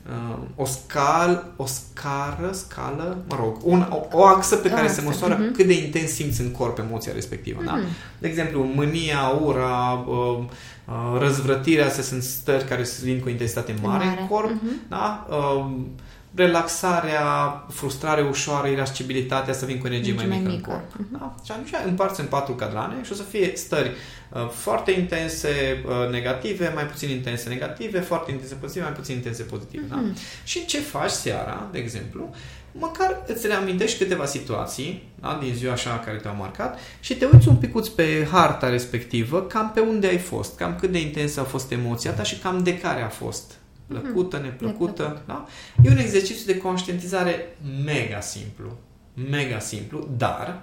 uh, 0.10 0.38
o 0.56 0.66
scal, 0.66 1.46
o 1.56 1.66
scară, 1.66 2.52
scală, 2.52 3.18
mă 3.28 3.36
rog, 3.36 3.58
un, 3.64 3.88
o, 3.90 4.08
o 4.12 4.26
axă 4.26 4.56
pe 4.56 4.70
care 4.70 4.82
Axă, 4.82 4.94
se 4.94 5.02
măsoară 5.02 5.38
mhm. 5.40 5.54
cât 5.54 5.66
de 5.66 5.84
intens 5.84 6.12
simți 6.12 6.42
în 6.42 6.52
corp 6.52 6.78
emoția 6.78 7.14
respectivă. 7.14 7.62
Da? 7.66 7.74
Mhm. 7.74 7.88
De 8.18 8.28
exemplu, 8.28 8.64
mânia, 8.64 9.40
ura, 9.42 10.06
uh, 10.08 10.44
uh, 10.86 11.20
răzvrătirea, 11.20 11.86
astea 11.86 12.04
sunt 12.04 12.24
stări 12.24 12.66
care 12.66 12.86
vin 13.02 13.20
cu 13.20 13.30
intensitate 13.30 13.76
mare, 13.82 14.06
Mare, 14.06 14.20
în 14.22 14.28
corp. 14.28 14.50
mhm. 14.50 14.82
Da? 14.88 15.28
Uh, 16.40 16.46
relaxarea, 16.46 17.66
frustrare 17.70 18.22
ușoară, 18.22 18.68
irascibilitatea 18.68 19.54
să 19.54 19.66
vin 19.66 19.78
cu 19.78 19.88
energie 19.88 20.14
mai, 20.14 20.26
Energie 20.26 20.50
mică, 20.50 20.70
mai 20.70 20.78
în 20.78 20.86
mică. 20.86 20.98
corp. 20.98 21.20
Da? 21.20 21.36
Și 21.46 21.52
atunci 21.52 21.70
împarți 21.86 22.20
în 22.20 22.26
patru 22.26 22.54
cadrane 22.54 23.04
și 23.04 23.12
o 23.12 23.16
să 23.16 23.24
fie 23.24 23.52
stări 23.56 23.92
uh, 24.30 24.50
foarte 24.50 24.92
intense 24.92 25.50
uh, 25.86 26.12
negative, 26.12 26.72
mai 26.76 26.86
puțin 26.86 27.10
intense 27.10 27.50
negative, 27.50 28.00
foarte 28.00 28.32
intense 28.32 28.56
pozitive, 28.56 28.86
mai 28.86 28.94
puțin 28.94 29.16
intense 29.16 29.44
pozitive. 29.44 29.86
Da? 29.90 30.04
Și 30.44 30.66
ce 30.66 30.80
faci 30.80 31.10
seara, 31.10 31.68
de 31.72 31.78
exemplu, 31.78 32.30
măcar 32.72 33.24
îți 33.28 33.48
reamintești 33.48 33.98
câteva 33.98 34.26
situații 34.26 35.12
da, 35.20 35.40
din 35.42 35.54
ziua 35.54 35.74
așa 35.74 36.00
care 36.00 36.18
te-au 36.18 36.36
marcat 36.36 36.80
și 37.00 37.16
te 37.16 37.26
uiți 37.34 37.48
un 37.48 37.56
picuț 37.56 37.88
pe 37.88 38.28
harta 38.32 38.70
respectivă, 38.70 39.42
cam 39.42 39.72
pe 39.74 39.80
unde 39.80 40.08
ai 40.08 40.18
fost, 40.18 40.56
cam 40.56 40.76
cât 40.80 40.92
de 40.92 41.00
intensă 41.00 41.40
a 41.40 41.44
fost 41.44 41.72
emoția 41.72 42.12
ta 42.12 42.24
și 42.24 42.38
cam 42.38 42.64
de 42.64 42.78
care 42.78 43.02
a 43.02 43.10
fost. 43.10 43.59
Plăcută, 43.90 44.38
neplăcută. 44.38 45.02
Neplăcută. 45.02 45.22
Da? 45.26 45.46
E 45.84 45.90
un 45.90 45.98
exercițiu 45.98 46.54
de 46.54 46.58
conștientizare 46.58 47.56
mega 47.86 48.20
simplu, 48.20 48.78
mega 49.30 49.60
simplu, 49.60 50.10
dar 50.18 50.62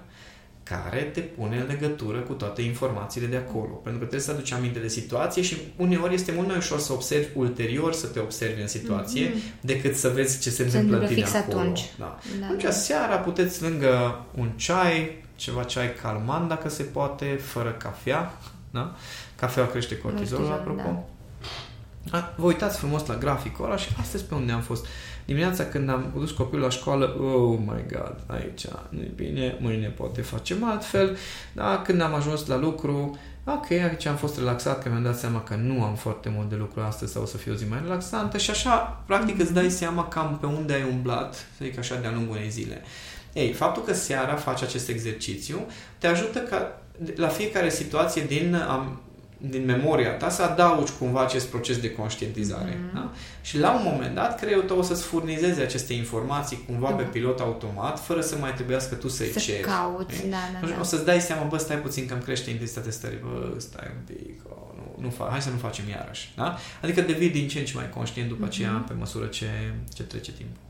care 0.62 1.02
te 1.02 1.20
pune 1.20 1.56
în 1.56 1.66
legătură 1.66 2.18
cu 2.20 2.32
toate 2.32 2.62
informațiile 2.62 3.26
de 3.26 3.36
acolo. 3.36 3.72
Pentru 3.72 4.00
că 4.00 4.06
trebuie 4.06 4.20
să 4.20 4.30
aduci 4.30 4.52
aminte 4.52 4.78
de 4.78 4.88
situație 4.88 5.42
și 5.42 5.56
uneori 5.76 6.14
este 6.14 6.32
mult 6.32 6.46
mai 6.46 6.56
ușor 6.56 6.78
să 6.78 6.92
observi 6.92 7.26
ulterior, 7.34 7.92
să 7.92 8.06
te 8.06 8.18
observi 8.18 8.60
în 8.60 8.66
situație, 8.66 9.30
decât 9.60 9.96
să 9.96 10.08
vezi 10.08 10.40
ce 10.40 10.50
se 10.50 10.62
întâmplă 10.62 10.96
în 10.96 11.02
întâmplă 11.02 11.22
tine 11.24 11.26
fix 11.26 11.34
acolo. 11.46 11.58
atunci. 11.60 11.80
Da. 11.98 12.18
Da, 12.40 12.44
Atunci, 12.46 12.62
da. 12.62 12.70
seara 12.70 13.16
puteți 13.16 13.62
lângă 13.62 14.24
un 14.38 14.50
ceai, 14.56 15.24
ceva 15.36 15.62
ceai 15.62 15.94
calmant 16.02 16.48
dacă 16.48 16.68
se 16.68 16.82
poate, 16.82 17.26
fără 17.42 17.70
cafea. 17.72 18.38
Da? 18.70 18.94
Cafeaua 19.36 19.68
crește 19.68 19.98
cortizolul, 19.98 20.46
Cortizol, 20.46 20.72
apropo. 20.72 20.90
Da. 20.90 21.15
Vă 22.10 22.46
uitați 22.46 22.78
frumos 22.78 23.06
la 23.06 23.14
graficul 23.14 23.64
ăla 23.64 23.76
și 23.76 23.88
astăzi 24.00 24.24
pe 24.24 24.34
unde 24.34 24.52
am 24.52 24.60
fost. 24.60 24.86
Dimineața 25.24 25.64
când 25.64 25.88
am 25.88 26.12
dus 26.16 26.30
copilul 26.30 26.64
la 26.64 26.70
școală, 26.70 27.16
oh 27.20 27.58
my 27.58 27.84
god, 27.92 28.16
aici 28.26 28.66
nu 28.88 29.00
e 29.00 29.12
bine, 29.14 29.56
mâine 29.60 29.88
poate 29.88 30.20
facem 30.20 30.64
altfel. 30.64 31.16
Da, 31.52 31.82
când 31.84 32.00
am 32.00 32.14
ajuns 32.14 32.46
la 32.46 32.56
lucru, 32.56 33.18
ok, 33.44 33.70
aici 33.70 34.06
am 34.06 34.16
fost 34.16 34.36
relaxat, 34.38 34.82
că 34.82 34.88
mi-am 34.88 35.02
dat 35.02 35.18
seama 35.18 35.42
că 35.42 35.54
nu 35.54 35.82
am 35.82 35.94
foarte 35.94 36.32
mult 36.34 36.48
de 36.48 36.56
lucru 36.56 36.80
astăzi 36.80 37.12
sau 37.12 37.22
o 37.22 37.26
să 37.26 37.36
fie 37.36 37.52
o 37.52 37.54
zi 37.54 37.68
mai 37.68 37.80
relaxantă 37.82 38.38
și 38.38 38.50
așa, 38.50 39.02
practic 39.06 39.40
îți 39.40 39.52
dai 39.52 39.70
seama 39.70 40.08
cam 40.08 40.38
pe 40.40 40.46
unde 40.46 40.72
ai 40.72 40.88
umblat, 40.90 41.34
să 41.34 41.64
zic 41.64 41.78
așa, 41.78 41.94
de-a 42.00 42.10
lungul 42.10 42.36
unei 42.36 42.50
zile. 42.50 42.82
Ei, 43.32 43.52
faptul 43.52 43.82
că 43.82 43.94
seara 43.94 44.34
faci 44.34 44.62
acest 44.62 44.88
exercițiu 44.88 45.66
te 45.98 46.06
ajută 46.06 46.38
ca 46.38 46.80
la 47.14 47.28
fiecare 47.28 47.70
situație 47.70 48.22
din, 48.22 48.54
am, 48.54 49.00
din 49.38 49.64
memoria 49.64 50.10
ta 50.10 50.28
să 50.28 50.42
adaugi 50.42 50.92
cumva 50.98 51.22
acest 51.22 51.46
proces 51.46 51.78
de 51.78 51.90
conștientizare. 51.92 52.78
Mhm. 52.86 52.94
Da? 52.94 53.12
Și 53.40 53.58
la 53.58 53.72
un 53.74 53.80
moment 53.84 54.14
dat, 54.14 54.38
creierul 54.40 54.64
tău 54.64 54.78
o 54.78 54.82
să-ți 54.82 55.02
furnizeze 55.02 55.60
aceste 55.62 55.92
informații 55.92 56.62
cumva 56.66 56.90
pe 56.90 57.02
pilot 57.02 57.40
automat, 57.40 58.00
fără 58.04 58.20
să 58.20 58.36
mai 58.40 58.54
trebuiască 58.54 58.94
tu 58.94 59.08
să-i 59.08 59.28
Să 59.32 59.38
ceri. 59.38 59.60
cauți, 59.60 60.14
Știi? 60.16 60.30
da, 60.30 60.36
da, 60.60 60.66
Și 60.66 60.72
da. 60.72 60.80
O 60.80 60.82
să-ți 60.82 61.04
dai 61.04 61.20
seama, 61.20 61.42
bă, 61.42 61.56
stai 61.58 61.76
puțin 61.78 62.06
că 62.06 62.12
îmi 62.14 62.22
crește 62.22 62.50
intensitatea 62.50 62.90
stării, 62.90 63.18
bă, 63.22 63.54
stai 63.56 63.86
un 63.96 64.14
pic, 64.16 64.40
oh, 64.48 64.56
nu, 64.76 65.02
nu 65.02 65.08
fa- 65.14 65.30
hai 65.30 65.42
să 65.42 65.50
nu 65.50 65.56
facem 65.56 65.88
iarăși. 65.88 66.32
Da? 66.36 66.58
Adică 66.82 67.00
devii 67.00 67.30
din 67.30 67.48
ce 67.48 67.58
în 67.58 67.64
ce 67.64 67.72
mai 67.76 67.90
conștient 67.90 68.28
după 68.28 68.44
aceea, 68.44 68.70
Mhm. 68.70 68.84
pe 68.86 68.92
măsură 68.98 69.26
ce, 69.26 69.46
ce 69.94 70.02
trece 70.02 70.32
timpul. 70.32 70.60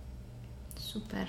Super. 0.92 1.28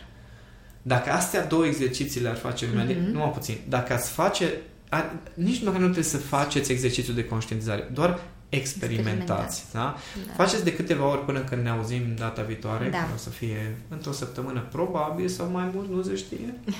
Dacă 0.81 1.09
astea 1.11 1.45
două 1.45 1.65
exerciții 1.65 2.21
le-ar 2.21 2.35
face 2.35 2.65
lumea, 2.65 2.83
Mhm. 2.83 2.93
mm-hmm. 2.93 3.11
numai 3.11 3.29
puțin, 3.31 3.57
dacă 3.69 3.93
ați 3.93 4.09
face, 4.11 4.53
ar, 4.89 5.15
nici 5.33 5.63
măcar 5.63 5.79
nu 5.79 5.83
trebuie 5.83 6.03
să 6.03 6.17
faceți 6.17 6.71
exercițiul 6.71 7.15
de 7.15 7.25
conștientizare, 7.25 7.89
doar 7.93 8.19
experimentați. 8.49 9.63
Da? 9.73 9.79
Da. 10.27 10.33
Faceți 10.35 10.63
de 10.63 10.73
câteva 10.73 11.05
ori 11.05 11.25
până 11.25 11.39
când 11.39 11.63
ne 11.63 11.69
auzim 11.69 12.15
data 12.17 12.41
viitoare, 12.41 12.89
Da. 12.89 12.97
care 12.97 13.11
o 13.13 13.17
să 13.17 13.29
fie 13.29 13.75
într-o 13.89 14.11
săptămână 14.11 14.67
probabil 14.71 15.27
sau 15.27 15.49
mai 15.49 15.69
mult, 15.73 15.89
nu 15.89 16.03
se 16.03 16.15
știe. 16.15 16.53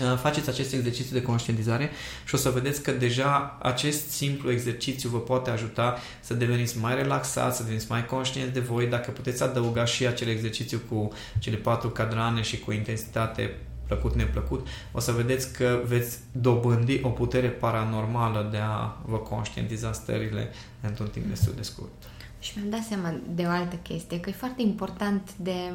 Uh, 0.00 0.18
Faceți 0.18 0.48
acest 0.48 0.72
exercițiu 0.72 1.16
de 1.18 1.22
conștientizare 1.22 1.90
și 2.26 2.34
o 2.34 2.38
să 2.38 2.50
vedeți 2.50 2.82
că 2.82 2.90
deja 2.90 3.58
acest 3.62 4.10
simplu 4.10 4.50
exercițiu 4.50 5.08
vă 5.08 5.18
poate 5.18 5.50
ajuta 5.50 5.98
să 6.20 6.34
deveniți 6.34 6.78
mai 6.78 6.94
relaxați, 6.94 7.56
să 7.56 7.62
deveniți 7.62 7.90
mai 7.90 8.06
conștienți 8.06 8.52
de 8.52 8.60
voi. 8.60 8.86
Dacă 8.86 9.10
puteți 9.10 9.42
adăuga 9.42 9.84
și 9.84 10.06
acel 10.06 10.28
exercițiu 10.28 10.80
cu 10.88 11.12
cele 11.38 11.56
patru 11.56 11.88
cadrane 11.88 12.42
și 12.42 12.58
cu 12.58 12.72
intensitate 12.72 13.56
plăcut, 13.86 14.14
neplăcut, 14.14 14.66
o 14.92 15.00
să 15.00 15.12
vedeți 15.12 15.52
că 15.52 15.80
veți 15.86 16.18
dobândi 16.32 17.00
o 17.02 17.08
putere 17.08 17.48
paranormală 17.48 18.48
de 18.50 18.58
a 18.62 18.96
vă 19.04 19.16
conștientiza 19.16 19.92
stările 19.92 20.48
într-un 20.80 21.08
timp 21.08 21.26
destul 21.26 21.52
de 21.56 21.62
scurt. 21.62 21.92
Și 22.40 22.52
mi-am 22.56 22.70
dat 22.70 22.82
seama 22.82 23.14
de 23.34 23.42
o 23.42 23.50
altă 23.50 23.76
chestie, 23.76 24.20
că 24.20 24.30
e 24.30 24.32
foarte 24.32 24.62
important 24.62 25.30
de... 25.36 25.72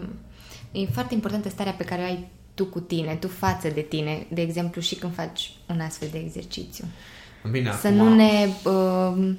E 0.71 0.85
foarte 0.85 1.13
importantă 1.13 1.49
starea 1.49 1.71
pe 1.71 1.83
care 1.83 2.01
o 2.01 2.05
ai 2.05 2.27
tu 2.53 2.65
cu 2.65 2.79
tine, 2.79 3.15
tu 3.15 3.27
față 3.27 3.67
de 3.67 3.81
tine, 3.81 4.27
de 4.29 4.41
exemplu, 4.41 4.81
și 4.81 4.95
când 4.95 5.13
faci 5.13 5.51
un 5.69 5.79
astfel 5.79 6.07
de 6.11 6.17
exercițiu. 6.17 6.85
Bine, 7.51 7.71
Să 7.71 7.87
acum, 7.87 7.97
nu 7.97 8.15
ne... 8.15 8.47
Uh, 8.63 9.33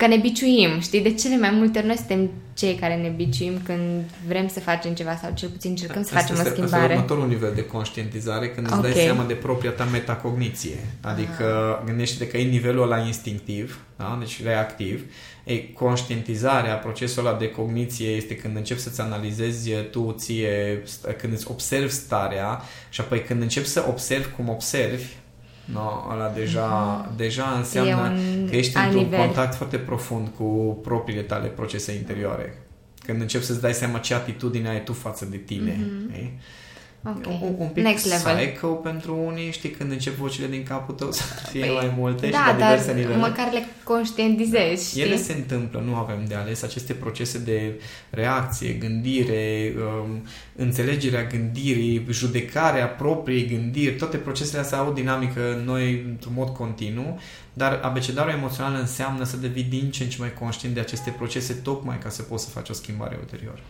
că 0.00 0.06
ne 0.06 0.16
biciuim, 0.16 0.80
știi? 0.80 1.00
De 1.00 1.14
cele 1.14 1.36
mai 1.38 1.50
multe 1.50 1.78
ori 1.78 1.86
noi 1.86 1.96
suntem 1.96 2.30
cei 2.54 2.74
care 2.74 2.96
ne 2.96 3.08
biciuim 3.08 3.60
când 3.64 3.80
vrem 4.26 4.48
să 4.48 4.60
facem 4.60 4.94
ceva 4.94 5.16
sau 5.22 5.30
cel 5.34 5.48
puțin 5.48 5.70
încercăm 5.70 6.02
să 6.02 6.08
Asta 6.14 6.20
facem 6.20 6.34
o 6.36 6.38
este- 6.38 6.50
Asta 6.50 6.62
e 6.62 6.66
schimbare. 6.66 6.94
următorul 6.94 7.28
nivel 7.28 7.52
de 7.54 7.64
conștientizare, 7.64 8.48
când 8.50 8.66
îți 8.66 8.74
Ok. 8.76 8.82
dai 8.82 8.92
seama 8.92 9.24
de 9.24 9.34
propria 9.34 9.70
ta 9.70 9.84
metacogniție. 9.84 10.76
Adică 11.00 11.76
Ah. 11.80 11.86
gândește-te 11.86 12.26
că 12.30 12.36
e 12.36 12.42
nivelul 12.50 12.82
ăla 12.82 12.98
instinctiv, 12.98 13.80
da? 13.96 14.16
deci 14.18 14.42
reactiv. 14.42 15.04
Ei, 15.44 15.72
conștientizarea, 15.78 16.74
procesul 16.74 17.26
ăla 17.26 17.36
de 17.38 17.50
cogniție 17.50 18.08
este 18.08 18.36
când 18.36 18.56
începi 18.56 18.80
să-ți 18.80 19.00
analizezi 19.00 19.70
tu 19.90 20.14
ție, 20.18 20.82
st- 20.84 21.16
când 21.16 21.32
îți 21.32 21.50
observi 21.50 21.92
starea 21.92 22.60
și 22.88 23.00
apoi 23.00 23.22
când 23.22 23.42
începi 23.42 23.66
să 23.66 23.84
observi 23.88 24.28
cum 24.36 24.48
observi, 24.48 25.04
No, 25.72 26.06
ăla 26.12 26.28
deja, 26.28 27.12
deja 27.16 27.54
înseamnă 27.56 28.12
un 28.38 28.46
că 28.48 28.56
ești 28.56 28.76
alt 28.76 28.86
într-un 28.86 29.02
nivel. 29.02 29.18
contact 29.18 29.54
foarte 29.54 29.76
profund 29.76 30.28
cu 30.36 30.78
propriile 30.82 31.22
tale 31.22 31.48
procese 31.48 31.92
interioare. 31.92 32.58
Când 33.04 33.20
începi 33.20 33.44
să-ți 33.44 33.60
dai 33.60 33.74
seama 33.74 33.98
ce 33.98 34.14
atitudine 34.14 34.68
ai 34.68 34.84
tu 34.84 34.92
față 34.92 35.24
de 35.24 35.36
tine. 35.36 35.72
Mm-hmm. 35.72 36.30
Ok. 37.04 37.26
Un, 37.26 37.54
un 37.58 37.68
pic 37.68 37.82
Next 37.84 38.06
level. 38.06 38.36
psycho 38.46 38.66
pentru 38.66 39.16
unii, 39.26 39.50
știi, 39.52 39.70
când 39.70 39.90
încep 39.92 40.14
vocile 40.14 40.46
din 40.46 40.62
capul 40.62 40.94
tău 40.94 41.10
să 41.20 41.22
fie 41.50 41.60
Păi, 41.60 41.74
mai 41.74 41.92
multe 41.96 42.26
și 42.26 42.32
da, 42.32 42.44
la 42.46 42.52
diverse 42.52 42.86
dar 42.86 42.94
nivele. 42.94 43.16
măcar 43.16 43.52
le 43.52 43.66
conștientizezi, 43.84 44.88
știi? 44.88 45.02
Ele 45.02 45.16
se 45.16 45.32
întâmplă, 45.32 45.82
nu 45.86 45.94
avem 45.94 46.24
de 46.28 46.34
ales. 46.34 46.62
Aceste 46.62 46.92
procese 46.92 47.38
de 47.38 47.80
reacție, 48.10 48.72
gândire, 48.72 49.72
um, 50.02 50.26
înțelegerea 50.56 51.24
gândirii, 51.24 52.06
judecarea 52.10 52.86
propriei 52.86 53.46
gândiri, 53.46 53.94
toate 53.96 54.16
procesele 54.16 54.60
astea 54.60 54.78
au 54.78 54.88
o 54.88 54.92
dinamică 54.92 55.54
în 55.58 55.64
noi 55.64 56.04
într-un 56.08 56.32
mod 56.36 56.48
continuu, 56.48 57.18
dar 57.52 57.78
abecedarul 57.82 58.32
emoțional 58.32 58.74
înseamnă 58.80 59.24
să 59.24 59.36
devii 59.36 59.62
din 59.62 59.90
ce 59.90 60.02
în 60.02 60.08
ce 60.08 60.16
mai 60.20 60.34
conștient 60.34 60.74
de 60.74 60.80
aceste 60.80 61.10
procese, 61.10 61.52
tocmai 61.52 61.98
ca 61.98 62.08
să 62.08 62.22
poți 62.22 62.44
să 62.44 62.50
faci 62.50 62.68
o 62.68 62.72
schimbare 62.72 63.16
ulterior. 63.20 63.60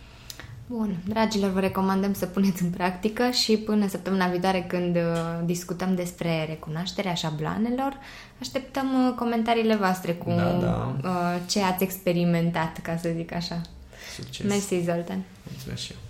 Bun, 0.72 0.96
dragilor, 1.08 1.50
vă 1.50 1.60
recomandăm 1.60 2.14
să 2.14 2.26
puneți 2.26 2.62
în 2.62 2.70
practică 2.70 3.30
și 3.30 3.56
până 3.56 3.88
săptămâna 3.88 4.28
viitoare 4.28 4.64
când 4.68 4.96
uh, 4.96 5.02
discutăm 5.44 5.94
despre 5.94 6.44
recunoașterea 6.48 7.14
șabloanelor, 7.14 7.96
așteptăm 8.40 9.06
uh, 9.06 9.14
comentariile 9.16 9.76
voastre 9.76 10.12
cu 10.12 10.30
Da, 10.30 10.52
da. 10.52 10.96
uh, 11.04 11.36
ce 11.48 11.60
ați 11.62 11.82
experimentat, 11.82 12.78
ca 12.82 12.96
să 12.96 13.10
zic 13.16 13.32
așa. 13.34 13.60
Succes! 14.16 14.46
Mersi, 14.46 14.82
Zoltan! 14.84 15.22
Mulțumesc 15.48 15.82
și 15.82 15.92
eu! 15.92 16.09